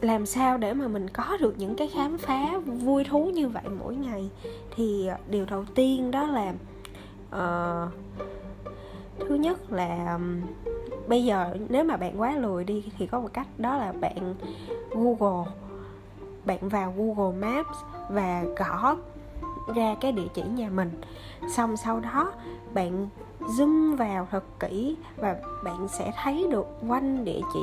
làm 0.00 0.26
sao 0.26 0.58
để 0.58 0.74
mà 0.74 0.88
mình 0.88 1.08
có 1.08 1.36
được 1.40 1.54
những 1.58 1.76
cái 1.76 1.88
khám 1.88 2.18
phá 2.18 2.58
vui 2.58 3.04
thú 3.04 3.24
như 3.24 3.48
vậy 3.48 3.62
mỗi 3.78 3.94
ngày? 3.94 4.30
Thì 4.76 5.08
uh, 5.12 5.30
điều 5.30 5.44
đầu 5.44 5.64
tiên 5.74 6.10
đó 6.10 6.26
là 6.26 6.52
uh, 7.28 7.92
thứ 9.28 9.34
nhất 9.34 9.72
là 9.72 10.18
bây 11.08 11.24
giờ 11.24 11.56
nếu 11.68 11.84
mà 11.84 11.96
bạn 11.96 12.20
quá 12.20 12.36
lười 12.36 12.64
đi 12.64 12.84
thì 12.98 13.06
có 13.06 13.20
một 13.20 13.28
cách 13.32 13.46
đó 13.58 13.76
là 13.76 13.92
bạn 13.92 14.34
google 14.90 15.52
bạn 16.44 16.68
vào 16.68 16.94
google 16.96 17.38
maps 17.38 17.78
và 18.10 18.44
gõ 18.56 18.96
ra 19.74 19.96
cái 20.00 20.12
địa 20.12 20.28
chỉ 20.34 20.42
nhà 20.42 20.70
mình. 20.70 20.90
Xong 21.48 21.76
sau 21.76 22.00
đó 22.00 22.32
bạn 22.74 23.08
zoom 23.48 23.96
vào 23.96 24.28
thật 24.30 24.44
kỹ 24.60 24.96
và 25.16 25.36
bạn 25.64 25.88
sẽ 25.88 26.12
thấy 26.22 26.46
được 26.50 26.66
quanh 26.88 27.24
địa 27.24 27.40
chỉ 27.54 27.60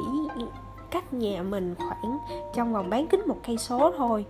cách 0.91 1.13
nhà 1.13 1.43
mình 1.43 1.75
khoảng 1.75 2.17
trong 2.55 2.73
vòng 2.73 2.89
bán 2.89 3.07
kính 3.07 3.23
một 3.27 3.37
cây 3.47 3.57
số 3.57 3.91
thôi. 3.97 4.25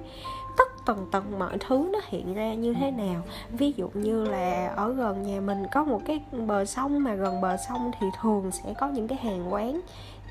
Tất 0.58 0.86
tần 0.86 1.08
tần 1.12 1.40
mọi 1.40 1.58
thứ 1.68 1.90
nó 1.94 2.00
hiện 2.08 2.34
ra 2.34 2.54
như 2.54 2.74
thế 2.74 2.92
nào. 2.92 3.22
Ví 3.50 3.74
dụ 3.76 3.90
như 3.94 4.26
là 4.26 4.74
ở 4.76 4.94
gần 4.94 5.24
nhà 5.24 5.42
mình 5.42 5.64
có 5.72 5.84
một 5.84 6.02
cái 6.06 6.22
bờ 6.32 6.66
sông 6.66 7.04
mà 7.04 7.14
gần 7.14 7.42
bờ 7.42 7.58
sông 7.70 7.92
thì 8.00 8.08
thường 8.22 8.52
sẽ 8.52 8.74
có 8.80 8.88
những 8.88 9.08
cái 9.08 9.18
hàng 9.18 9.54
quán 9.54 9.82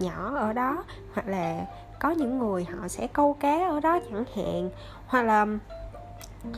nhỏ 0.01 0.35
ở 0.35 0.53
đó, 0.53 0.85
hoặc 1.15 1.29
là 1.29 1.67
có 2.01 2.11
những 2.11 2.39
người 2.39 2.65
họ 2.65 2.89
sẽ 2.89 3.07
câu 3.07 3.37
cá 3.41 3.69
ở 3.69 3.81
đó 3.81 3.99
chẳng 4.11 4.25
hạn. 4.37 4.71
Hoặc 5.07 5.23
là 5.23 5.47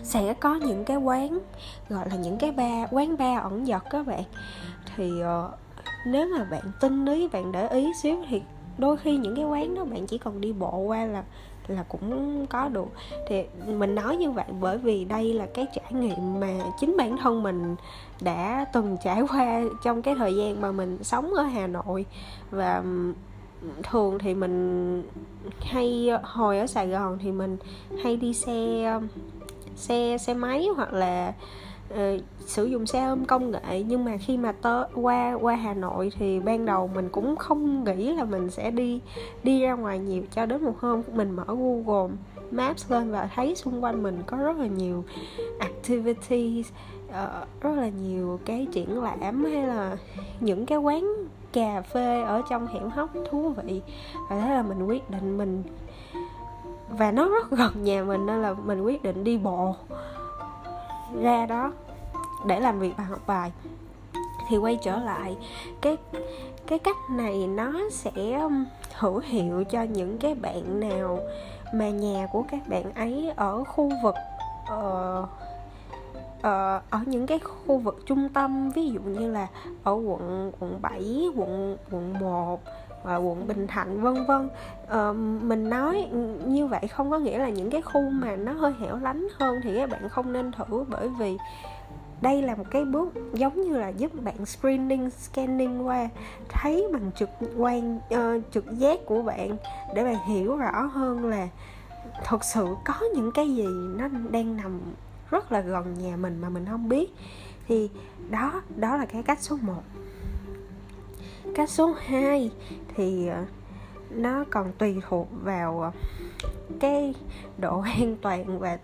sẽ 0.02 0.34
có 0.34 0.54
những 0.54 0.84
cái 0.84 0.96
quán 0.96 1.38
gọi 1.88 2.08
là 2.10 2.16
những 2.16 2.38
cái 2.38 2.52
ba 2.52 2.86
quán 2.90 3.16
ba 3.18 3.38
ẩn 3.38 3.66
giật 3.66 3.82
các 3.90 4.06
bạn. 4.06 4.24
Thì 4.96 5.10
uh, 5.22 5.50
nếu 6.06 6.28
mà 6.38 6.44
bạn 6.50 6.62
tin 6.80 7.06
ý 7.06 7.28
bạn 7.28 7.52
để 7.52 7.68
ý 7.68 7.92
xíu 8.02 8.16
thì 8.28 8.42
đôi 8.78 8.96
khi 8.96 9.16
những 9.16 9.36
cái 9.36 9.44
quán 9.44 9.74
đó 9.74 9.84
bạn 9.84 10.06
chỉ 10.06 10.18
cần 10.18 10.40
đi 10.40 10.52
bộ 10.52 10.76
qua 10.78 11.06
là 11.06 11.24
là 11.68 11.82
cũng 11.88 12.46
có 12.46 12.68
được. 12.68 12.88
Thì 13.28 13.44
mình 13.66 13.94
nói 13.94 14.16
như 14.16 14.30
vậy 14.30 14.44
bởi 14.60 14.78
vì 14.78 15.04
đây 15.04 15.34
là 15.34 15.46
cái 15.54 15.66
trải 15.74 15.92
nghiệm 15.92 16.40
mà 16.40 16.48
chính 16.80 16.96
bản 16.96 17.16
thân 17.16 17.42
mình 17.42 17.76
đã 18.20 18.64
từng 18.72 18.96
trải 19.04 19.22
qua 19.30 19.62
trong 19.84 20.02
cái 20.02 20.14
thời 20.14 20.36
gian 20.36 20.60
mà 20.60 20.72
mình 20.72 20.98
sống 21.02 21.34
ở 21.34 21.42
Hà 21.42 21.66
Nội. 21.66 22.06
Và 22.50 22.82
thường 23.82 24.18
thì 24.18 24.34
mình 24.34 25.02
hay 25.60 26.10
hồi 26.22 26.58
ở 26.58 26.66
Sài 26.66 26.88
Gòn 26.88 27.18
thì 27.22 27.32
mình 27.32 27.56
hay 28.02 28.16
đi 28.16 28.34
xe 28.34 29.00
xe 29.80 30.18
xe 30.18 30.34
máy 30.34 30.68
hoặc 30.76 30.92
là 30.92 31.32
uh, 31.94 32.20
sử 32.46 32.64
dụng 32.64 32.86
xe 32.86 33.04
ôm 33.04 33.24
công 33.24 33.50
nghệ. 33.50 33.82
Nhưng 33.86 34.04
mà 34.04 34.16
khi 34.16 34.36
mà 34.36 34.52
tớ 34.52 34.84
qua 34.94 35.32
qua 35.40 35.54
Hà 35.54 35.74
Nội 35.74 36.12
thì 36.18 36.40
ban 36.40 36.66
đầu 36.66 36.90
mình 36.94 37.08
cũng 37.08 37.36
không 37.36 37.84
nghĩ 37.84 38.12
là 38.12 38.24
mình 38.24 38.50
sẽ 38.50 38.70
đi 38.70 39.00
đi 39.42 39.60
ra 39.60 39.74
ngoài 39.74 39.98
nhiều 39.98 40.22
cho 40.34 40.46
đến 40.46 40.64
một 40.64 40.74
hôm. 40.80 41.02
Mình 41.14 41.30
mở 41.30 41.44
Google 41.46 42.14
Maps 42.50 42.90
lên 42.90 43.10
và 43.10 43.30
thấy 43.34 43.54
xung 43.54 43.84
quanh 43.84 44.02
mình 44.02 44.22
có 44.26 44.36
rất 44.36 44.56
là 44.56 44.66
nhiều 44.66 45.04
activities 45.58 46.68
uh, 47.08 47.62
rất 47.62 47.74
là 47.76 47.88
nhiều 47.88 48.40
cái 48.44 48.66
triển 48.72 49.02
lãm 49.02 49.44
hay 49.44 49.66
là 49.66 49.96
những 50.40 50.66
cái 50.66 50.78
quán 50.78 51.12
cà 51.52 51.82
phê 51.82 52.22
ở 52.22 52.42
trong 52.50 52.66
hẻm 52.66 52.90
hóc 52.90 53.10
thú 53.30 53.48
vị. 53.48 53.82
Và 54.30 54.40
thế 54.40 54.50
là 54.50 54.62
mình 54.62 54.86
quyết 54.86 55.10
định 55.10 55.38
mình 55.38 55.62
và 56.90 57.10
nó 57.10 57.28
rất 57.28 57.50
gần 57.50 57.84
nhà 57.84 58.02
mình 58.02 58.26
nên 58.26 58.42
là 58.42 58.52
mình 58.52 58.82
quyết 58.82 59.02
định 59.02 59.24
đi 59.24 59.38
bộ 59.38 59.74
ra 61.22 61.46
đó 61.46 61.72
để 62.46 62.60
làm 62.60 62.80
việc 62.80 62.92
và 62.96 63.04
học 63.04 63.20
bài. 63.26 63.52
Thì 64.48 64.56
quay 64.56 64.78
trở 64.82 64.98
lại 64.98 65.36
cái 65.80 65.96
cái 66.66 66.78
cách 66.78 66.96
này 67.10 67.46
nó 67.46 67.72
sẽ 67.92 68.40
um, 68.40 68.64
hữu 68.94 69.18
hiệu 69.18 69.64
cho 69.64 69.82
những 69.82 70.18
cái 70.18 70.34
bạn 70.34 70.80
nào 70.80 71.18
mà 71.74 71.90
nhà 71.90 72.26
của 72.32 72.44
các 72.48 72.68
bạn 72.68 72.94
ấy 72.94 73.32
ở 73.36 73.64
khu 73.64 73.90
vực 74.02 74.14
uh, 74.74 75.28
uh, 76.38 76.82
ở 76.90 77.00
những 77.06 77.26
cái 77.26 77.38
khu 77.38 77.78
vực 77.78 78.02
trung 78.06 78.28
tâm 78.28 78.70
ví 78.70 78.88
dụ 78.88 79.00
như 79.00 79.30
là 79.30 79.46
ở 79.84 79.92
quận 79.92 80.52
quận 80.60 80.78
7, 80.82 81.28
quận 81.36 81.76
quận 81.90 82.14
1 82.20 82.60
và 83.02 83.16
quận 83.16 83.46
Bình 83.46 83.66
Thạnh 83.66 84.00
vân 84.00 84.14
vân. 84.26 84.48
À, 84.88 85.12
mình 85.42 85.70
nói 85.70 86.08
như 86.46 86.66
vậy 86.66 86.88
không 86.88 87.10
có 87.10 87.18
nghĩa 87.18 87.38
là 87.38 87.48
những 87.48 87.70
cái 87.70 87.82
khu 87.82 88.10
mà 88.10 88.36
nó 88.36 88.52
hơi 88.52 88.72
hẻo 88.80 88.98
lánh 88.98 89.28
hơn 89.38 89.60
thì 89.62 89.76
các 89.76 89.90
bạn 89.90 90.08
không 90.08 90.32
nên 90.32 90.52
thử 90.52 90.84
bởi 90.88 91.08
vì 91.08 91.36
đây 92.20 92.42
là 92.42 92.54
một 92.54 92.64
cái 92.70 92.84
bước 92.84 93.08
giống 93.32 93.62
như 93.62 93.76
là 93.76 93.88
giúp 93.88 94.22
bạn 94.22 94.46
screening 94.46 95.10
scanning 95.10 95.86
qua 95.86 96.08
thấy 96.48 96.86
bằng 96.92 97.10
trực 97.16 97.30
quan 97.56 97.96
uh, 97.96 98.42
trực 98.52 98.64
giác 98.78 99.00
của 99.06 99.22
bạn 99.22 99.56
để 99.94 100.04
bạn 100.04 100.26
hiểu 100.28 100.56
rõ 100.56 100.82
hơn 100.82 101.24
là 101.24 101.48
thực 102.24 102.44
sự 102.44 102.66
có 102.84 102.94
những 103.14 103.32
cái 103.32 103.54
gì 103.54 103.66
nó 103.98 104.08
đang 104.30 104.56
nằm 104.56 104.80
rất 105.30 105.52
là 105.52 105.60
gần 105.60 105.94
nhà 105.98 106.16
mình 106.16 106.38
mà 106.40 106.48
mình 106.48 106.66
không 106.70 106.88
biết. 106.88 107.14
Thì 107.68 107.90
đó 108.30 108.62
đó 108.76 108.96
là 108.96 109.06
cái 109.06 109.22
cách 109.22 109.38
số 109.40 109.58
1 109.62 109.72
cách 111.54 111.70
số 111.70 111.94
2 112.06 112.50
thì 112.96 113.26
ờ, 113.28 113.44
nó 114.10 114.44
còn 114.50 114.72
tùy 114.78 114.96
thuộc 115.08 115.28
vào 115.42 115.80
ờ, 115.80 115.90
cái 116.80 117.14
độ 117.58 117.80
an 117.98 118.16
toàn 118.22 118.58
và 118.58 118.78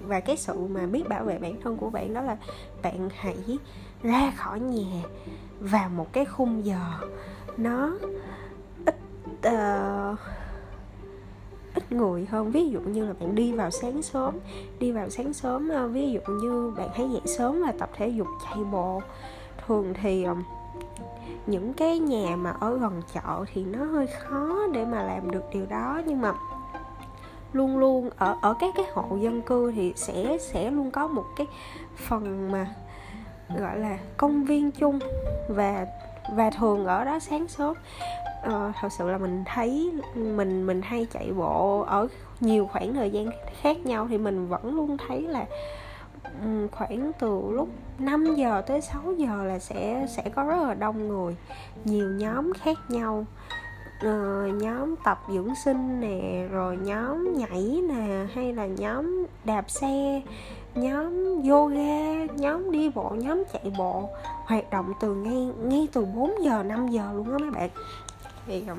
và 0.00 0.20
cái 0.20 0.36
sự 0.36 0.66
mà 0.66 0.86
biết 0.86 1.08
bảo 1.08 1.24
vệ 1.24 1.38
bản 1.38 1.60
thân 1.60 1.76
của 1.76 1.90
bạn. 1.90 2.14
Đó 2.14 2.22
là 2.22 2.36
bạn 2.82 3.08
hãy 3.16 3.58
ra 4.02 4.32
khỏi 4.36 4.60
nhà 4.60 5.02
vào 5.60 5.88
một 5.88 6.12
cái 6.12 6.24
khung 6.24 6.66
giờ 6.66 6.80
nó 7.56 7.98
ít 8.86 8.96
uh, 9.48 10.18
ít 11.74 11.92
người 11.92 12.26
hơn. 12.26 12.50
Ví 12.50 12.68
dụ 12.68 12.80
như 12.80 13.06
là 13.06 13.12
bạn 13.20 13.34
đi 13.34 13.52
vào 13.52 13.70
sáng 13.70 14.02
sớm 14.02 14.34
đi 14.78 14.92
vào 14.92 15.10
sáng 15.10 15.32
sớm 15.32 15.70
uh, 15.84 15.92
ví 15.92 16.12
dụ 16.12 16.20
như 16.32 16.72
bạn 16.76 16.88
hãy 16.94 17.08
dậy 17.10 17.22
sớm 17.24 17.62
và 17.66 17.72
tập 17.78 17.90
thể 17.96 18.08
dục 18.08 18.26
chạy 18.44 18.64
bộ. 18.64 19.02
Thường 19.66 19.94
thì 20.02 20.26
uh, 20.30 20.38
những 21.46 21.72
cái 21.72 21.98
nhà 21.98 22.36
mà 22.36 22.50
ở 22.60 22.78
gần 22.78 23.02
chợ 23.14 23.44
thì 23.52 23.64
nó 23.64 23.84
hơi 23.84 24.06
khó 24.06 24.56
để 24.72 24.84
mà 24.84 25.02
làm 25.02 25.30
được 25.30 25.44
điều 25.52 25.66
đó. 25.66 26.02
Nhưng 26.06 26.20
mà 26.20 26.32
luôn 27.52 27.78
luôn 27.78 28.10
ở 28.16 28.36
ở 28.42 28.54
các 28.60 28.74
cái 28.76 28.86
hộ 28.94 29.16
dân 29.16 29.42
cư 29.42 29.72
thì 29.72 29.92
sẽ 29.96 30.38
sẽ 30.40 30.70
luôn 30.70 30.90
có 30.90 31.06
một 31.06 31.24
cái 31.36 31.46
phần 31.96 32.52
mà 32.52 32.66
gọi 33.58 33.78
là 33.78 33.98
công 34.16 34.44
viên 34.44 34.70
chung. 34.70 34.98
Và 35.48 35.86
và 36.32 36.50
thường 36.50 36.86
ở 36.86 37.04
đó 37.04 37.18
sáng 37.18 37.48
sớm 37.48 37.74
uh, 38.46 38.74
thật 38.80 38.88
sự 38.98 39.10
là 39.10 39.18
mình 39.18 39.44
thấy 39.46 39.92
mình 40.14 40.66
mình 40.66 40.82
hay 40.82 41.06
chạy 41.12 41.32
bộ 41.32 41.80
ở 41.80 42.08
nhiều 42.40 42.68
khoảng 42.72 42.94
thời 42.94 43.10
gian 43.10 43.26
khác 43.60 43.86
nhau 43.86 44.06
thì 44.10 44.18
mình 44.18 44.48
vẫn 44.48 44.74
luôn 44.74 44.96
thấy 45.08 45.22
là 45.22 45.46
Ừ, 46.42 46.68
khoảng 46.72 47.12
từ 47.18 47.50
lúc 47.50 47.68
5 47.98 48.34
giờ 48.34 48.62
tới 48.66 48.80
6 48.80 49.12
giờ 49.12 49.44
là 49.44 49.58
sẽ 49.58 50.06
sẽ 50.16 50.22
có 50.34 50.44
rất 50.44 50.62
là 50.68 50.74
đông 50.74 51.08
người 51.08 51.36
nhiều 51.84 52.08
nhóm 52.08 52.52
khác 52.52 52.76
nhau. 52.88 53.26
Uh, 53.96 54.62
nhóm 54.62 54.94
tập 55.04 55.22
dưỡng 55.32 55.54
sinh 55.64 56.00
nè 56.00 56.46
rồi 56.50 56.76
nhóm 56.76 57.32
nhảy 57.36 57.80
nè 57.88 58.26
hay 58.34 58.52
là 58.52 58.66
nhóm 58.66 59.26
đạp 59.44 59.70
xe 59.70 60.22
nhóm 60.74 61.42
yoga 61.48 62.24
nhóm 62.34 62.70
đi 62.70 62.88
bộ 62.88 63.10
nhóm 63.10 63.42
chạy 63.52 63.72
bộ 63.78 64.08
hoạt 64.46 64.70
động 64.70 64.92
từ 65.00 65.14
ngay 65.14 65.52
ngay 65.62 65.88
từ 65.92 66.04
4 66.04 66.32
giờ 66.44 66.62
5 66.62 66.88
giờ 66.88 67.12
luôn 67.14 67.32
á 67.32 67.38
mấy 67.38 67.50
bạn. 67.50 67.70
Thì 68.46 68.64
um, 68.68 68.78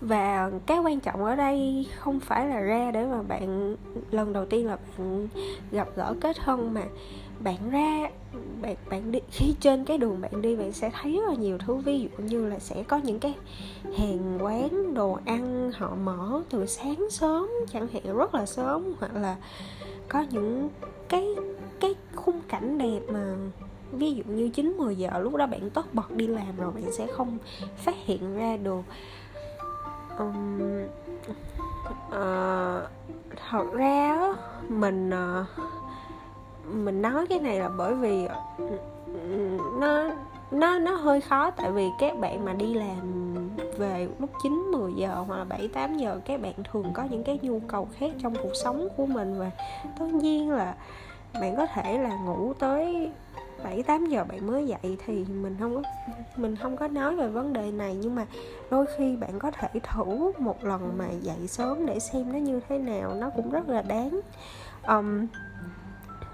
và 0.00 0.50
cái 0.66 0.78
quan 0.78 1.00
trọng 1.00 1.24
ở 1.24 1.36
đây 1.36 1.86
không 1.96 2.20
phải 2.20 2.48
là 2.48 2.60
ra 2.60 2.90
để 2.90 3.04
mà 3.06 3.22
bạn, 3.22 3.76
lần 4.10 4.32
đầu 4.32 4.46
tiên 4.46 4.66
là 4.66 4.76
bạn 4.98 5.28
gặp 5.72 5.88
gỡ 5.96 6.14
kết 6.20 6.36
thân 6.36 6.74
mà 6.74 6.82
bạn 7.40 7.70
ra, 7.70 8.10
bạn 8.62 8.76
bạn 8.90 9.12
đi, 9.12 9.18
khi 9.30 9.54
trên 9.60 9.84
cái 9.84 9.98
đường 9.98 10.20
bạn 10.20 10.42
đi 10.42 10.56
bạn 10.56 10.72
sẽ 10.72 10.90
thấy 11.00 11.12
rất 11.12 11.28
là 11.28 11.34
nhiều 11.34 11.58
thứ. 11.58 11.76
Ví 11.76 12.00
dụ 12.00 12.24
như 12.24 12.46
là 12.46 12.58
sẽ 12.58 12.82
có 12.82 12.96
những 12.96 13.18
cái 13.18 13.34
hàng 13.98 14.38
quán 14.40 14.94
đồ 14.94 15.18
ăn 15.24 15.70
họ 15.74 15.94
mở 15.94 16.42
từ 16.50 16.66
sáng 16.66 17.10
sớm, 17.10 17.48
chẳng 17.72 17.86
hạn, 17.92 18.16
rất 18.16 18.34
là 18.34 18.46
sớm. 18.46 18.94
Hoặc 19.00 19.14
là 19.14 19.36
có 20.08 20.24
những 20.30 20.68
cái 21.08 21.34
cái 21.80 21.94
khung 22.14 22.40
cảnh 22.48 22.78
đẹp 22.78 23.00
mà 23.08 23.34
ví 23.92 24.12
dụ 24.12 24.22
như 24.26 24.48
9 24.48 24.76
10 24.78 24.96
giờ 24.96 25.18
lúc 25.18 25.34
đó 25.34 25.46
bạn 25.46 25.70
tất 25.70 25.94
bật 25.94 26.10
đi 26.10 26.26
làm 26.26 26.56
rồi 26.56 26.72
bạn 26.72 26.92
sẽ 26.92 27.06
không 27.06 27.38
phát 27.76 27.96
hiện 28.04 28.36
ra 28.36 28.56
được 28.56 28.82
um, 30.18 30.60
uh, 32.08 32.90
thật 33.50 33.66
ra 33.72 34.18
mình 34.68 35.10
uh, 35.10 35.46
mình 36.74 37.02
nói 37.02 37.26
cái 37.26 37.38
này 37.38 37.58
là 37.58 37.68
bởi 37.68 37.94
vì 37.94 38.28
nó 39.80 40.10
nó 40.50 40.78
nó 40.78 40.94
hơi 40.94 41.20
khó 41.20 41.50
tại 41.50 41.72
vì 41.72 41.88
các 41.98 42.18
bạn 42.18 42.44
mà 42.44 42.52
đi 42.52 42.74
làm 42.74 43.26
về 43.78 44.08
lúc 44.18 44.30
9 44.42 44.52
10 44.52 44.92
giờ 44.96 45.24
hoặc 45.26 45.36
là 45.38 45.44
7 45.44 45.68
8 45.68 45.96
giờ 45.96 46.20
các 46.24 46.40
bạn 46.40 46.54
thường 46.72 46.92
có 46.94 47.02
những 47.10 47.24
cái 47.24 47.38
nhu 47.42 47.60
cầu 47.68 47.88
khác 47.98 48.10
trong 48.22 48.34
cuộc 48.42 48.52
sống 48.64 48.88
của 48.96 49.06
mình 49.06 49.38
và 49.38 49.50
tất 49.98 50.06
nhiên 50.06 50.50
là 50.50 50.74
bạn 51.40 51.56
có 51.56 51.66
thể 51.66 51.98
là 51.98 52.16
ngủ 52.16 52.52
tới 52.58 53.10
7 53.64 53.82
8 53.82 54.06
giờ 54.06 54.24
bạn 54.24 54.46
mới 54.46 54.66
dậy 54.66 54.96
thì 55.06 55.24
mình 55.24 55.56
không 55.60 55.74
có 55.74 55.82
mình 56.36 56.56
không 56.56 56.76
có 56.76 56.88
nói 56.88 57.16
về 57.16 57.28
vấn 57.28 57.52
đề 57.52 57.72
này. 57.72 57.94
Nhưng 57.94 58.14
mà 58.14 58.26
đôi 58.70 58.86
khi 58.96 59.16
bạn 59.16 59.38
có 59.38 59.50
thể 59.50 59.68
thử 59.82 60.32
một 60.38 60.64
lần 60.64 60.98
mà 60.98 61.08
dậy 61.20 61.46
sớm 61.48 61.86
để 61.86 61.98
xem 61.98 62.32
nó 62.32 62.38
như 62.38 62.60
thế 62.68 62.78
nào. 62.78 63.14
Nó 63.14 63.30
cũng 63.30 63.50
rất 63.50 63.68
là 63.68 63.82
đáng. 63.82 64.20
Um, 64.88 65.26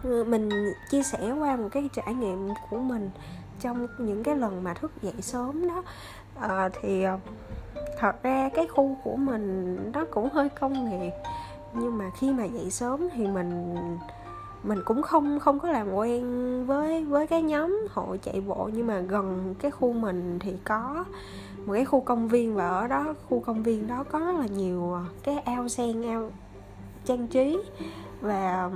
mình 0.03 0.49
chia 0.91 1.03
sẻ 1.03 1.33
qua 1.39 1.57
một 1.57 1.69
cái 1.73 1.89
trải 1.93 2.15
nghiệm 2.15 2.49
của 2.71 2.79
mình 2.79 3.11
trong 3.61 3.87
những 3.99 4.23
cái 4.23 4.37
lần 4.37 4.65
mà 4.65 4.75
thức 4.75 4.93
dậy 5.03 5.15
sớm 5.21 5.69
đó. 5.69 5.83
À, 6.41 6.69
thì 6.83 7.03
ờ, 7.03 7.19
thật 7.99 8.23
ra 8.23 8.51
cái 8.55 8.67
khu 8.67 8.97
của 9.05 9.17
mình 9.17 9.79
nó 9.95 10.05
cũng 10.11 10.29
hơi 10.33 10.49
công 10.49 10.91
nghiệp. 10.91 11.13
Nhưng 11.75 11.99
mà 11.99 12.11
khi 12.19 12.33
mà 12.33 12.45
dậy 12.45 12.71
sớm 12.71 13.09
thì 13.15 13.27
mình 13.27 13.77
mình 14.63 14.79
cũng 14.85 15.03
không 15.03 15.41
không 15.41 15.61
có 15.61 15.71
làm 15.71 15.95
quen 15.95 16.25
với 16.67 17.05
với 17.05 17.27
cái 17.27 17.43
nhóm 17.43 17.87
hội 17.91 18.19
chạy 18.19 18.41
bộ 18.41 18.71
nhưng 18.73 18.87
mà 18.87 19.01
gần 19.01 19.55
cái 19.59 19.71
khu 19.71 19.93
mình 19.93 20.39
thì 20.41 20.53
có 20.65 21.05
một 21.67 21.73
cái 21.73 21.85
khu 21.85 22.01
công 22.01 22.29
viên 22.29 22.55
và 22.55 22.69
ở 22.69 22.89
đó 22.89 23.15
khu 23.29 23.41
công 23.41 23.63
viên 23.63 23.87
đó 23.87 24.05
có 24.11 24.19
rất 24.19 24.33
là 24.39 24.47
nhiều 24.47 24.95
à, 24.95 25.05
cái 25.23 25.39
ao 25.39 25.69
sen 25.69 26.03
ao 26.03 26.31
trang 27.05 27.27
trí. 27.27 27.59
Và 28.21 28.71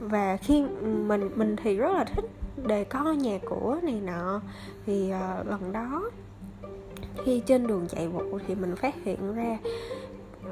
và 0.00 0.36
khi 0.36 0.64
mình 0.82 1.30
mình 1.34 1.56
thì 1.62 1.76
rất 1.76 1.92
là 1.92 2.04
thích 2.04 2.24
đề 2.66 2.84
co 2.84 3.12
nhà 3.12 3.38
cửa 3.50 3.78
này 3.82 4.00
nọ. 4.04 4.40
Thì 4.86 5.12
uh, 5.12 5.46
lần 5.46 5.72
đó 5.72 6.10
khi 7.24 7.42
trên 7.46 7.66
đường 7.66 7.86
chạy 7.88 8.08
bộ 8.08 8.38
thì 8.46 8.54
mình 8.54 8.76
phát 8.76 8.94
hiện 9.04 9.34
ra 9.34 9.58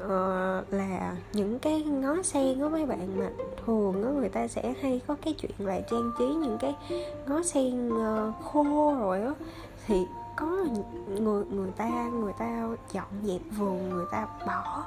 uh, 0.05 0.73
là 0.73 1.15
những 1.33 1.59
cái 1.59 1.83
ngó 1.83 2.21
sen 2.23 2.59
của 2.59 2.69
mấy 2.69 2.85
bạn 2.85 3.19
mà 3.19 3.29
thường 3.65 4.03
đó, 4.03 4.09
người 4.09 4.29
ta 4.29 4.47
sẽ 4.47 4.73
hay 4.81 5.01
có 5.07 5.15
cái 5.21 5.33
chuyện 5.33 5.51
là 5.57 5.79
trang 5.91 6.11
trí 6.19 6.25
những 6.25 6.57
cái 6.59 6.75
ngó 7.27 7.41
sen 7.43 7.89
uh, 7.89 8.33
khô 8.43 8.95
rồi 8.99 9.21
á. 9.21 9.33
Thì 9.87 10.05
có 10.35 10.45
người 11.07 11.45
người 11.45 11.71
ta 11.77 12.09
người 12.13 12.33
ta 12.39 12.67
dọn 12.91 13.07
dẹp 13.23 13.41
vườn 13.57 13.89
người 13.89 14.05
ta 14.11 14.27
bỏ 14.47 14.83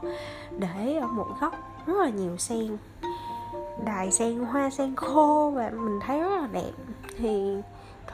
để 0.59 0.97
ở 0.97 1.07
một 1.07 1.27
góc 1.41 1.55
rất 1.87 1.95
là 1.95 2.09
nhiều 2.09 2.37
sen 2.37 2.77
đài 3.85 4.13
sen 4.13 4.39
hoa 4.39 4.71
sen 4.71 4.97
khô 4.97 5.53
và 5.55 5.71
mình 5.71 6.01
thấy 6.07 6.21
rất 6.21 6.41
là 6.41 6.49
đẹp. 6.53 6.73
Thì 7.19 7.57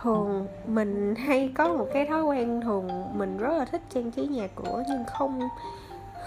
thường 0.02 0.46
mình 0.66 1.14
hay 1.14 1.52
có 1.54 1.68
một 1.68 1.86
cái 1.94 2.06
thói 2.06 2.22
quen 2.22 2.60
thường 2.64 2.88
mình 3.18 3.38
rất 3.38 3.52
là 3.58 3.64
thích 3.64 3.82
trang 3.94 4.10
trí 4.10 4.26
nhà 4.26 4.48
cửa 4.56 4.82
nhưng 4.88 5.04
không 5.18 5.40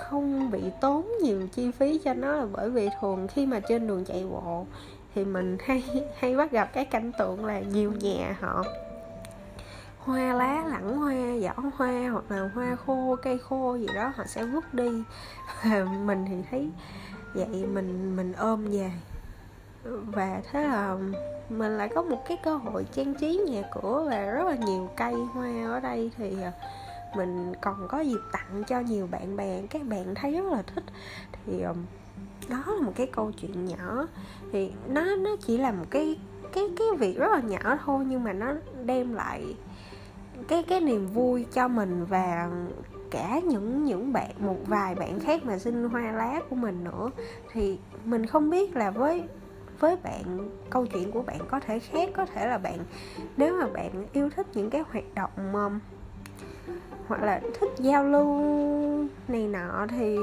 không 0.09 0.51
bị 0.51 0.63
tốn 0.81 1.07
nhiều 1.23 1.47
chi 1.47 1.71
phí 1.71 1.99
cho 2.03 2.13
nó 2.13 2.31
là 2.31 2.45
bởi 2.51 2.69
vì 2.69 2.89
thường 3.01 3.27
khi 3.27 3.45
mà 3.45 3.59
trên 3.59 3.87
đường 3.87 4.05
chạy 4.05 4.25
bộ 4.31 4.65
thì 5.15 5.25
mình 5.25 5.57
hay 5.65 5.83
hay 6.19 6.35
bắt 6.35 6.51
gặp 6.51 6.69
cái 6.73 6.85
cảnh 6.85 7.11
tượng 7.19 7.45
là 7.45 7.59
nhiều 7.59 7.91
nhà 7.91 8.37
họ 8.39 8.63
hoa 10.05 10.33
lá 10.33 10.63
lẳng 10.67 10.97
hoa 10.97 11.15
vỏ 11.41 11.69
hoa 11.75 12.09
hoặc 12.11 12.23
là 12.29 12.49
hoa 12.53 12.75
khô, 12.85 13.15
cây 13.23 13.37
khô 13.37 13.75
gì 13.75 13.87
đó 13.95 14.11
họ 14.15 14.23
sẽ 14.27 14.43
vứt 14.43 14.73
đi. 14.73 14.89
Và 15.63 15.83
mình 15.83 16.25
thì 16.29 16.35
thấy 16.51 16.69
vậy 17.33 17.65
mình 17.73 18.15
mình 18.15 18.33
ôm 18.33 18.65
về. 18.71 18.91
Và 19.83 20.41
thế 20.51 20.67
là 20.67 20.97
mình 21.49 21.77
lại 21.77 21.89
có 21.95 22.01
một 22.01 22.23
cái 22.27 22.37
cơ 22.43 22.55
hội 22.55 22.85
trang 22.91 23.13
trí 23.13 23.41
nhà 23.47 23.61
cửa 23.73 24.07
và 24.09 24.25
rất 24.25 24.43
là 24.43 24.55
nhiều 24.55 24.89
cây 24.97 25.13
hoa 25.13 25.51
ở 25.65 25.79
đây 25.79 26.11
thì 26.17 26.41
à, 26.41 26.51
mình 27.15 27.54
còn 27.62 27.88
có 27.88 27.99
dịp 27.99 28.19
tặng 28.32 28.63
cho 28.67 28.80
nhiều 28.80 29.08
bạn 29.12 29.36
bè, 29.36 29.62
các 29.69 29.82
bạn 29.88 30.15
thấy 30.15 30.32
rất 30.32 30.51
là 30.51 30.62
thích. 30.62 30.84
Thì 31.45 31.62
um, 31.62 31.78
đó 32.49 32.63
là 32.67 32.82
một 32.82 32.93
cái 32.95 33.08
câu 33.08 33.32
chuyện 33.32 33.65
nhỏ. 33.65 34.08
Thì 34.51 34.71
nó 34.88 35.15
nó 35.15 35.36
chỉ 35.45 35.58
là 35.58 35.71
một 35.71 35.86
cái 35.89 36.19
cái 36.54 36.63
cái 36.78 36.88
việc 36.99 37.17
rất 37.17 37.32
là 37.32 37.39
nhỏ 37.39 37.78
thôi, 37.86 38.06
nhưng 38.08 38.23
mà 38.23 38.34
nó 38.34 38.54
đem 38.86 39.13
lại 39.13 39.56
cái 40.47 40.63
cái 40.63 40.82
niềm 40.82 41.08
vui 41.08 41.45
cho 41.54 41.67
mình 41.67 42.06
và 42.06 42.49
cả 43.12 43.39
những 43.39 43.84
những 43.84 44.13
bạn, 44.13 44.32
một 44.39 44.58
vài 44.65 44.95
bạn 44.95 45.19
khác 45.19 45.45
mà 45.45 45.58
xin 45.58 45.89
hoa 45.89 46.12
lá 46.12 46.41
của 46.49 46.56
mình 46.56 46.84
nữa. 46.84 47.10
Thì 47.51 47.80
mình 48.06 48.25
không 48.25 48.49
biết 48.49 48.75
là 48.75 48.91
với 48.91 49.23
với 49.80 49.95
bạn, 50.04 50.49
câu 50.69 50.86
chuyện 50.86 51.12
của 51.12 51.21
bạn 51.21 51.39
có 51.49 51.60
thể 51.60 51.80
khác, 51.80 52.10
có 52.15 52.25
thể 52.25 52.47
là 52.47 52.58
bạn, 52.58 52.80
nếu 53.38 53.58
mà 53.60 53.67
bạn 53.67 54.06
yêu 54.13 54.30
thích 54.36 54.47
những 54.54 54.69
cái 54.69 54.84
hoạt 54.91 55.04
động 55.15 55.54
um, 55.54 55.80
hoặc 57.08 57.23
là 57.23 57.41
thích 57.60 57.69
giao 57.78 58.04
lưu 58.04 58.41
này 59.28 59.47
nọ 59.47 59.86
thì 59.89 60.17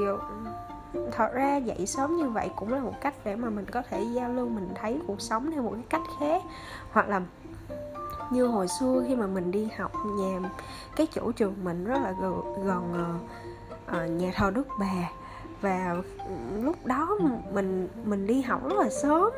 thật 1.11 1.33
ra 1.33 1.57
dậy 1.57 1.85
sớm 1.85 2.17
như 2.17 2.29
vậy 2.29 2.49
cũng 2.55 2.73
là 2.73 2.79
một 2.79 3.01
cách 3.01 3.13
để 3.23 3.35
mà 3.35 3.49
mình 3.49 3.65
có 3.71 3.81
thể 3.89 4.03
giao 4.03 4.29
lưu 4.29 4.49
mình 4.49 4.69
thấy 4.81 4.99
cuộc 5.07 5.21
sống 5.21 5.51
theo 5.51 5.61
một 5.61 5.71
cái 5.73 5.83
cách 5.89 6.01
khác. 6.19 6.43
Hoặc 6.91 7.09
là 7.09 7.21
như 8.31 8.47
hồi 8.47 8.67
xưa 8.67 9.03
khi 9.07 9.15
mà 9.15 9.27
mình 9.27 9.51
đi 9.51 9.69
học 9.77 9.91
nhà 10.17 10.39
cái 10.95 11.07
chỗ 11.15 11.31
trường 11.31 11.55
mình 11.63 11.85
rất 11.85 12.01
là 12.01 12.13
gần, 12.21 12.63
gần 12.65 13.13
uh, 13.87 14.21
nhà 14.21 14.31
thờ 14.35 14.51
Đức 14.55 14.67
Bà. 14.79 15.09
Và 15.61 15.95
lúc 16.61 16.85
đó 16.85 17.17
mình 17.53 17.87
mình 18.03 18.27
đi 18.27 18.41
học 18.41 18.61
rất 18.69 18.75
là 18.77 18.89
sớm 18.89 19.31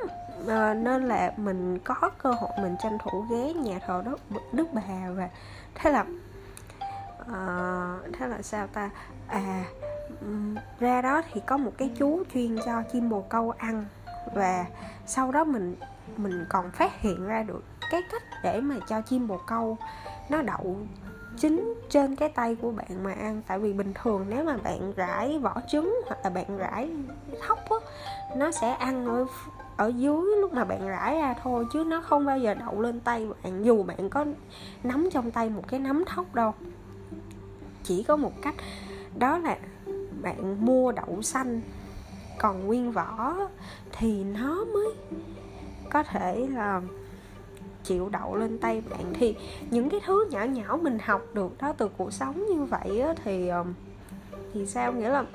à, 0.48 0.74
nên 0.74 1.08
là 1.08 1.34
mình 1.38 1.80
có 1.80 1.96
cơ 2.18 2.32
hội 2.32 2.50
mình 2.62 2.76
tranh 2.84 2.98
thủ 3.04 3.26
ghé 3.32 3.54
nhà 3.54 3.80
thờ 3.88 4.04
Đức 4.06 4.20
Đức 4.52 4.68
Bà. 4.74 5.12
Và 5.16 5.30
thế 5.76 5.92
là 5.92 6.06
Ờ, 7.28 8.00
thế 8.14 8.28
là 8.28 8.42
sao 8.42 8.68
ta? 8.68 8.90
À 9.28 9.66
ra 10.80 11.02
đó 11.02 11.22
thì 11.34 11.42
có 11.46 11.58
một 11.58 11.72
cái 11.78 11.92
chú 11.98 12.24
chuyên 12.34 12.58
cho 12.66 12.84
chim 12.94 13.10
bồ 13.10 13.22
câu 13.22 13.54
ăn 13.58 13.86
và 14.34 14.66
sau 15.06 15.32
đó 15.32 15.44
mình 15.44 15.76
mình 16.18 16.46
còn 16.50 16.72
phát 16.72 17.02
hiện 17.02 17.28
ra 17.28 17.44
được 17.44 17.64
cái 17.92 18.02
cách 18.12 18.24
để 18.44 18.62
mà 18.62 18.76
cho 18.88 19.02
chim 19.02 19.28
bồ 19.28 19.38
câu 19.38 19.78
nó 20.30 20.42
đậu 20.42 20.78
chính 21.38 21.74
trên 21.90 22.16
cái 22.16 22.30
tay 22.30 22.56
của 22.62 22.72
bạn 22.72 23.04
mà 23.04 23.14
ăn. 23.14 23.42
Tại 23.48 23.60
vì 23.60 23.74
bình 23.74 23.94
thường 23.94 24.26
nếu 24.30 24.44
mà 24.44 24.58
bạn 24.64 24.94
rải 24.96 25.40
vỏ 25.40 25.62
trứng 25.68 26.02
hoặc 26.08 26.18
là 26.24 26.30
bạn 26.30 26.58
rải 26.58 26.90
thóc 27.48 27.60
á, 27.70 27.78
nó 28.36 28.52
sẽ 28.52 28.72
ăn 28.72 29.06
ở 29.06 29.26
ở 29.78 29.88
dưới 29.88 30.38
lúc 30.42 30.54
mà 30.54 30.64
bạn 30.64 30.88
rải 30.88 31.16
ra 31.16 31.36
thôi, 31.44 31.66
chứ 31.74 31.84
nó 31.84 32.02
không 32.02 32.26
bao 32.26 32.40
giờ 32.40 32.54
đậu 32.54 32.82
lên 32.82 33.00
tay 33.00 33.28
bạn, 33.44 33.66
dù 33.66 33.84
bạn 33.84 34.10
có 34.10 34.26
nắm 34.84 35.10
trong 35.12 35.32
tay 35.32 35.50
một 35.50 35.64
cái 35.68 35.80
nắm 35.80 36.04
thóc 36.08 36.36
đâu 36.36 36.54
chỉ 37.86 38.04
có 38.04 38.16
một 38.16 38.42
cách 38.42 38.56
đó 39.18 39.38
là 39.38 39.58
bạn 40.22 40.66
mua 40.66 40.92
đậu 40.92 41.22
xanh 41.22 41.62
còn 42.40 42.66
nguyên 42.66 42.92
vỏ 42.92 43.36
thì 43.92 44.24
nó 44.24 44.66
mới 44.66 44.88
có 45.90 46.04
thể 46.04 46.48
là 46.54 46.82
chịu 47.84 48.10
đậu 48.10 48.36
lên 48.36 48.60
tay 48.60 48.82
bạn. 48.90 49.14
Thì 49.14 49.36
những 49.70 49.90
cái 49.90 50.00
thứ 50.06 50.28
nhỏ 50.32 50.44
nhỏ 50.44 50.78
mình 50.82 50.98
học 51.00 51.22
được 51.34 51.58
đó 51.62 51.74
từ 51.78 51.90
cuộc 51.98 52.14
sống 52.14 52.46
như 52.46 52.64
vậy 52.64 53.00
á, 53.00 53.14
thì 53.24 53.50
thì 54.54 54.66
sao? 54.66 54.94
Nghĩa 54.94 55.10
là 55.10 55.26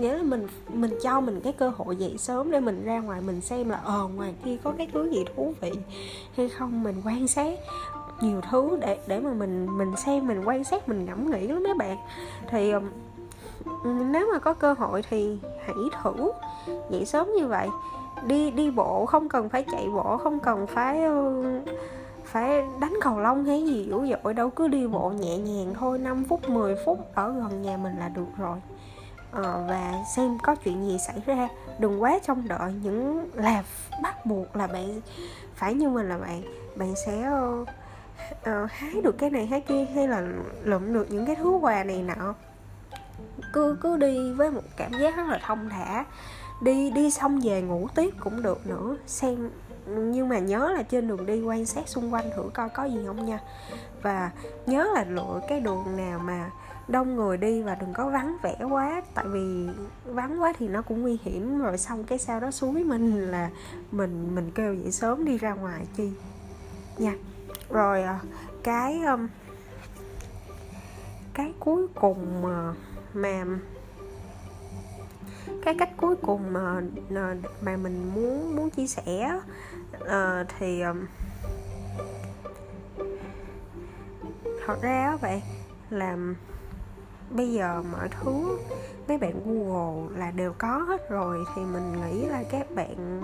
nghĩa 0.00 0.16
là 0.16 0.22
mình 0.22 0.46
mình 0.68 0.98
cho 1.02 1.20
mình 1.20 1.40
cái 1.44 1.52
cơ 1.52 1.72
hội 1.76 1.96
dậy 1.96 2.14
sớm 2.18 2.50
để 2.50 2.60
mình 2.60 2.84
ra 2.84 3.00
ngoài 3.00 3.20
mình 3.20 3.40
xem 3.40 3.70
là 3.70 3.76
ờ 3.76 4.08
ngoài 4.14 4.34
kia 4.44 4.56
có 4.62 4.72
cái 4.78 4.88
thứ 4.92 5.10
gì 5.10 5.24
thú 5.36 5.54
vị 5.60 5.72
hay 6.36 6.48
không 6.48 6.82
mình 6.82 6.96
quan 7.04 7.28
sát 7.28 7.58
nhiều 8.22 8.40
thứ 8.50 8.78
để 8.80 8.98
để 9.06 9.20
mà 9.20 9.32
mình 9.32 9.78
mình 9.78 9.96
xem 9.96 10.26
mình 10.26 10.42
quan 10.44 10.64
sát 10.64 10.88
mình 10.88 11.04
ngẫm 11.04 11.30
nghĩ 11.30 11.46
lắm 11.46 11.62
mấy 11.62 11.74
bạn. 11.74 11.96
Thì 12.50 12.70
um, 12.70 12.84
nếu 14.12 14.28
mà 14.32 14.38
có 14.38 14.54
cơ 14.54 14.72
hội 14.72 15.02
thì 15.10 15.38
hãy 15.66 15.76
thử 16.02 16.32
dậy 16.90 17.04
sớm 17.04 17.32
như 17.32 17.46
vậy. 17.46 17.68
Đi 18.26 18.50
đi 18.50 18.70
bộ 18.70 19.06
không 19.06 19.28
cần 19.28 19.48
phải 19.48 19.64
chạy 19.72 19.88
bộ 19.94 20.16
không 20.16 20.40
cần 20.40 20.66
phải 20.66 21.04
um, 21.04 21.44
phải 22.24 22.64
đánh 22.80 22.94
cầu 23.02 23.18
lông 23.20 23.44
hay 23.44 23.64
gì 23.64 23.84
dữ 23.84 23.98
dội 24.06 24.34
đâu 24.34 24.50
cứ 24.50 24.68
đi 24.68 24.86
bộ 24.86 25.10
nhẹ 25.10 25.38
nhàng 25.38 25.74
thôi 25.80 25.98
5 25.98 26.24
phút 26.28 26.48
10 26.48 26.76
phút 26.84 26.98
ở 27.14 27.32
gần 27.32 27.62
nhà 27.62 27.76
mình 27.76 27.98
là 27.98 28.08
được 28.08 28.28
rồi. 28.38 28.58
À, 29.32 29.42
và 29.68 29.94
xem 30.16 30.38
có 30.42 30.54
chuyện 30.54 30.88
gì 30.88 30.98
xảy 31.06 31.16
ra. 31.26 31.48
Đừng 31.78 32.02
quá 32.02 32.18
trông 32.26 32.48
đợi 32.48 32.72
những 32.82 33.30
là 33.34 33.62
bắt 34.02 34.26
buộc 34.26 34.56
là 34.56 34.66
bạn 34.66 35.00
phải 35.54 35.74
như 35.74 35.88
mình 35.88 36.08
là 36.08 36.18
bạn. 36.18 36.42
Bạn 36.76 36.94
sẽ 37.06 37.22
um, 37.22 37.64
uh, 38.30 38.70
hái 38.70 39.00
được 39.02 39.18
cái 39.18 39.30
này 39.30 39.46
hái 39.46 39.60
kia 39.60 39.84
hay 39.94 40.08
là 40.08 40.28
lượm 40.64 40.92
được 40.92 41.10
những 41.10 41.26
cái 41.26 41.36
thứ 41.36 41.50
quà 41.50 41.84
này 41.84 42.02
nọ? 42.02 42.34
Cứ 43.52 43.76
cứ 43.80 43.96
đi 43.96 44.32
với 44.32 44.50
một 44.50 44.62
cảm 44.76 44.92
giác 44.92 45.16
rất 45.16 45.28
là 45.28 45.40
thông 45.46 45.68
thả. 45.68 46.04
Đi 46.62 46.90
đi 46.90 47.10
xong 47.10 47.40
về 47.44 47.62
ngủ 47.62 47.88
tiếp 47.94 48.14
cũng 48.20 48.42
được 48.42 48.66
nữa. 48.66 48.96
Xem 49.06 49.50
nhưng 49.86 50.28
mà 50.28 50.38
nhớ 50.38 50.72
là 50.76 50.82
trên 50.82 51.08
đường 51.08 51.26
đi 51.26 51.42
quan 51.42 51.66
sát 51.66 51.88
xung 51.88 52.14
quanh 52.14 52.30
thử 52.36 52.42
coi 52.54 52.68
có 52.68 52.84
gì 52.84 52.98
không 53.06 53.26
nha. 53.26 53.40
Và 54.02 54.30
nhớ 54.66 54.88
là 54.94 55.04
lựa 55.04 55.40
cái 55.48 55.60
đường 55.60 55.96
nào 55.96 56.18
mà 56.18 56.50
đông 56.88 57.16
người 57.16 57.36
đi 57.36 57.62
và 57.62 57.74
đừng 57.74 57.92
có 57.92 58.08
vắng 58.08 58.36
vẻ 58.42 58.56
quá. 58.70 59.02
Tại 59.14 59.24
vì 59.28 59.68
vắng 60.04 60.42
quá 60.42 60.52
thì 60.58 60.68
nó 60.68 60.82
cũng 60.82 61.02
nguy 61.02 61.18
hiểm. 61.22 61.58
Rồi 61.58 61.78
xong 61.78 62.04
cái 62.04 62.18
sau 62.18 62.40
đó 62.40 62.50
suối 62.50 62.84
mình 62.84 63.30
là 63.30 63.50
mình 63.92 64.34
mình 64.34 64.50
kêu 64.54 64.74
dậy 64.74 64.92
sớm 64.92 65.24
đi 65.24 65.38
ra 65.38 65.54
ngoài 65.54 65.86
chi. 65.96 66.10
Nha 66.98 67.12
rồi 67.72 68.02
à, 68.02 68.20
cái 68.62 69.02
um, 69.02 69.28
cái 71.34 71.52
cuối 71.60 71.86
cùng 71.94 72.42
mà 72.42 72.74
mà 73.14 73.44
cái 75.62 75.74
cách 75.78 75.90
cuối 75.96 76.16
cùng 76.16 76.52
mà 76.52 76.82
à, 77.14 77.34
mà 77.62 77.76
mình 77.76 78.10
muốn 78.14 78.56
muốn 78.56 78.70
chia 78.70 78.86
sẻ 78.86 79.40
uh, 79.94 80.48
thì 80.58 80.80
um, 80.82 81.06
thật 84.66 84.82
ra 84.82 85.16
vậy 85.20 85.42
là 85.90 86.16
bây 87.30 87.52
giờ 87.52 87.82
mọi 87.92 88.08
thứ 88.08 88.58
mấy 89.08 89.18
bạn 89.18 89.32
google 89.44 90.18
là 90.18 90.30
đều 90.30 90.52
có 90.58 90.78
hết 90.78 91.10
rồi 91.10 91.44
thì 91.54 91.62
mình 91.62 91.92
nghĩ 91.92 92.26
là 92.26 92.42
các 92.50 92.66
bạn 92.74 93.22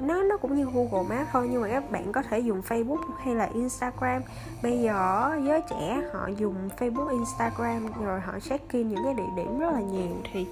nó 0.00 0.22
nó 0.22 0.36
cũng 0.36 0.56
như 0.56 0.64
Google 0.64 1.16
Maps 1.16 1.30
thôi 1.32 1.48
nhưng 1.50 1.62
mà 1.62 1.68
các 1.68 1.90
bạn 1.90 2.12
có 2.12 2.22
thể 2.22 2.38
dùng 2.38 2.60
Facebook 2.60 3.12
hay 3.24 3.34
là 3.34 3.50
Instagram. 3.54 4.22
Bây 4.62 4.80
giờ 4.80 5.30
giới 5.46 5.60
trẻ 5.70 6.00
họ 6.12 6.28
dùng 6.38 6.68
Facebook 6.78 7.08
Instagram 7.08 7.92
rồi 8.04 8.20
họ 8.20 8.32
check 8.40 8.72
in 8.72 8.88
những 8.88 9.04
cái 9.04 9.14
địa 9.14 9.30
điểm 9.36 9.58
rất 9.58 9.72
là 9.72 9.80
nhiều. 9.80 10.16
Thì 10.32 10.46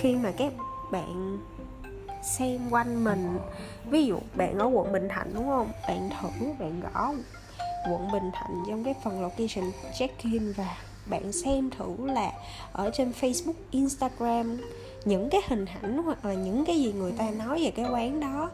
khi 0.00 0.16
mà 0.16 0.32
các 0.38 0.52
bạn 0.90 1.38
xem 2.22 2.60
quanh 2.70 3.04
mình 3.04 3.38
ví 3.90 4.06
dụ 4.06 4.18
bạn 4.34 4.58
ở 4.58 4.66
quận 4.66 4.92
Bình 4.92 5.08
Thạnh 5.08 5.30
đúng 5.34 5.46
không? 5.46 5.68
Bạn 5.88 6.10
thử 6.20 6.28
bạn 6.58 6.80
gõ 6.80 7.12
quận 7.90 8.12
Bình 8.12 8.30
Thạnh 8.34 8.64
trong 8.68 8.84
cái 8.84 8.94
phần 9.04 9.22
location 9.22 9.72
check 9.98 10.22
in 10.22 10.52
và 10.52 10.76
bạn 11.06 11.32
xem 11.32 11.70
thử 11.70 11.96
là 11.98 12.32
ở 12.72 12.90
trên 12.94 13.12
Facebook, 13.20 13.54
Instagram 13.70 14.58
những 15.04 15.30
cái 15.30 15.40
hình 15.48 15.64
ảnh 15.82 15.98
hoặc 15.98 16.24
là 16.24 16.34
những 16.34 16.64
cái 16.64 16.82
gì 16.82 16.92
người 16.92 17.12
ta 17.12 17.30
nói 17.30 17.60
về 17.64 17.70
cái 17.70 17.86
quán 17.90 18.20
đó. 18.20 18.50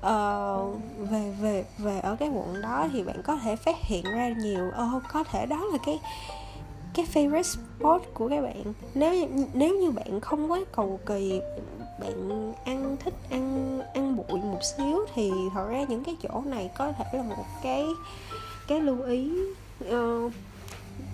Uh, 0.00 0.80
về 1.10 1.34
về 1.40 1.64
về 1.78 2.00
ở 2.00 2.16
cái 2.16 2.28
quận 2.28 2.62
đó 2.62 2.88
thì 2.92 3.02
bạn 3.02 3.22
có 3.24 3.36
thể 3.36 3.56
phát 3.56 3.76
hiện 3.80 4.04
ra 4.04 4.28
nhiều 4.28 4.68
oh, 4.68 5.02
có 5.12 5.24
thể 5.24 5.46
đó 5.46 5.64
là 5.72 5.78
cái 5.86 6.00
cái 6.94 7.06
favorite 7.14 7.42
spot 7.42 8.02
của 8.14 8.28
các 8.28 8.40
bạn. 8.40 8.64
Nếu 8.94 9.28
nếu 9.54 9.74
như 9.78 9.90
bạn 9.90 10.20
không 10.20 10.52
quá 10.52 10.60
cầu 10.72 11.00
kỳ 11.06 11.40
bạn 12.00 12.52
ăn 12.64 12.96
thích 13.04 13.14
ăn 13.30 13.80
ăn 13.94 14.16
bụi 14.16 14.40
một 14.40 14.60
xíu 14.76 15.06
thì 15.14 15.30
thật 15.54 15.68
ra 15.68 15.84
những 15.88 16.04
cái 16.04 16.16
chỗ 16.22 16.42
này 16.46 16.70
có 16.78 16.92
thể 16.92 17.04
là 17.12 17.22
một 17.22 17.44
cái 17.62 17.86
cái 18.68 18.80
lưu 18.80 19.02
ý 19.02 19.32
uh, 19.88 20.32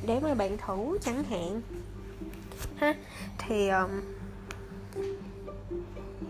để 0.06 0.20
mà 0.20 0.34
bạn 0.34 0.56
thử 0.66 0.98
chẳng 1.04 1.24
hạn. 1.24 1.60
Ha 2.76 2.94
thì 3.38 3.68
um, 3.68 3.90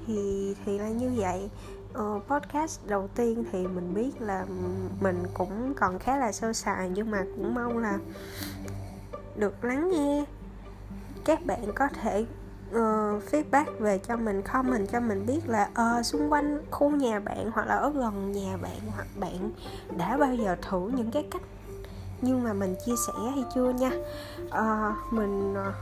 thì 0.06 0.54
thì 0.64 0.78
là 0.78 0.88
như 0.88 1.12
vậy. 1.16 1.50
Uh, 1.98 2.22
podcast 2.28 2.80
đầu 2.86 3.08
tiên 3.14 3.44
thì 3.52 3.66
mình 3.66 3.94
biết 3.94 4.20
là 4.20 4.46
mình 5.00 5.22
cũng 5.34 5.74
còn 5.76 5.98
khá 5.98 6.16
là 6.16 6.32
sơ 6.32 6.52
sài 6.52 6.88
nhưng 6.88 7.10
mà 7.10 7.24
cũng 7.36 7.54
mong 7.54 7.78
là 7.78 7.98
được 9.36 9.64
lắng 9.64 9.90
nghe. 9.90 10.24
Các 11.24 11.46
bạn 11.46 11.72
có 11.74 11.88
thể 12.02 12.26
uh, 12.70 13.22
feedback 13.30 13.66
về 13.78 13.98
cho 13.98 14.16
mình 14.16 14.42
comment 14.42 14.88
cho 14.92 15.00
mình 15.00 15.26
biết 15.26 15.40
là 15.46 15.68
uh, 15.70 16.06
xung 16.06 16.32
quanh 16.32 16.62
khu 16.70 16.90
nhà 16.90 17.20
bạn 17.20 17.50
hoặc 17.54 17.66
là 17.66 17.74
ở 17.74 17.90
gần 17.90 18.32
nhà 18.32 18.56
bạn 18.56 18.78
hoặc 18.94 19.06
bạn 19.20 19.50
đã 19.96 20.16
bao 20.16 20.34
giờ 20.34 20.56
thử 20.62 20.90
những 20.96 21.10
cái 21.10 21.28
cách 21.30 21.42
nhưng 22.20 22.42
mà 22.42 22.52
mình 22.52 22.74
chia 22.86 22.94
sẻ 23.06 23.12
hay 23.34 23.44
chưa 23.54 23.70
nha? 23.70 23.90
Uh, 24.46 25.12
mình 25.12 25.52
uh, 25.52 25.74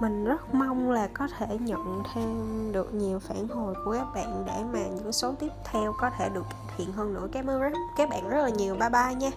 mình 0.00 0.24
rất 0.24 0.54
mong 0.54 0.90
là 0.90 1.08
có 1.14 1.28
thể 1.38 1.58
nhận 1.60 2.02
thêm 2.14 2.72
được 2.72 2.94
nhiều 2.94 3.18
phản 3.18 3.48
hồi 3.48 3.74
của 3.84 3.92
các 3.92 4.06
bạn 4.14 4.44
để 4.46 4.64
mà 4.72 4.86
những 4.86 5.12
số 5.12 5.34
tiếp 5.40 5.52
theo 5.64 5.94
có 6.00 6.10
thể 6.18 6.28
được 6.28 6.44
cải 6.50 6.74
thiện 6.76 6.92
hơn 6.92 7.14
nữa. 7.14 7.28
Cảm 7.32 7.46
ơn 7.46 7.72
các 7.96 8.08
bạn 8.08 8.28
rất 8.28 8.42
là 8.42 8.48
nhiều. 8.48 8.74
Bye 8.74 8.90
bye 8.90 9.14
nha. 9.14 9.30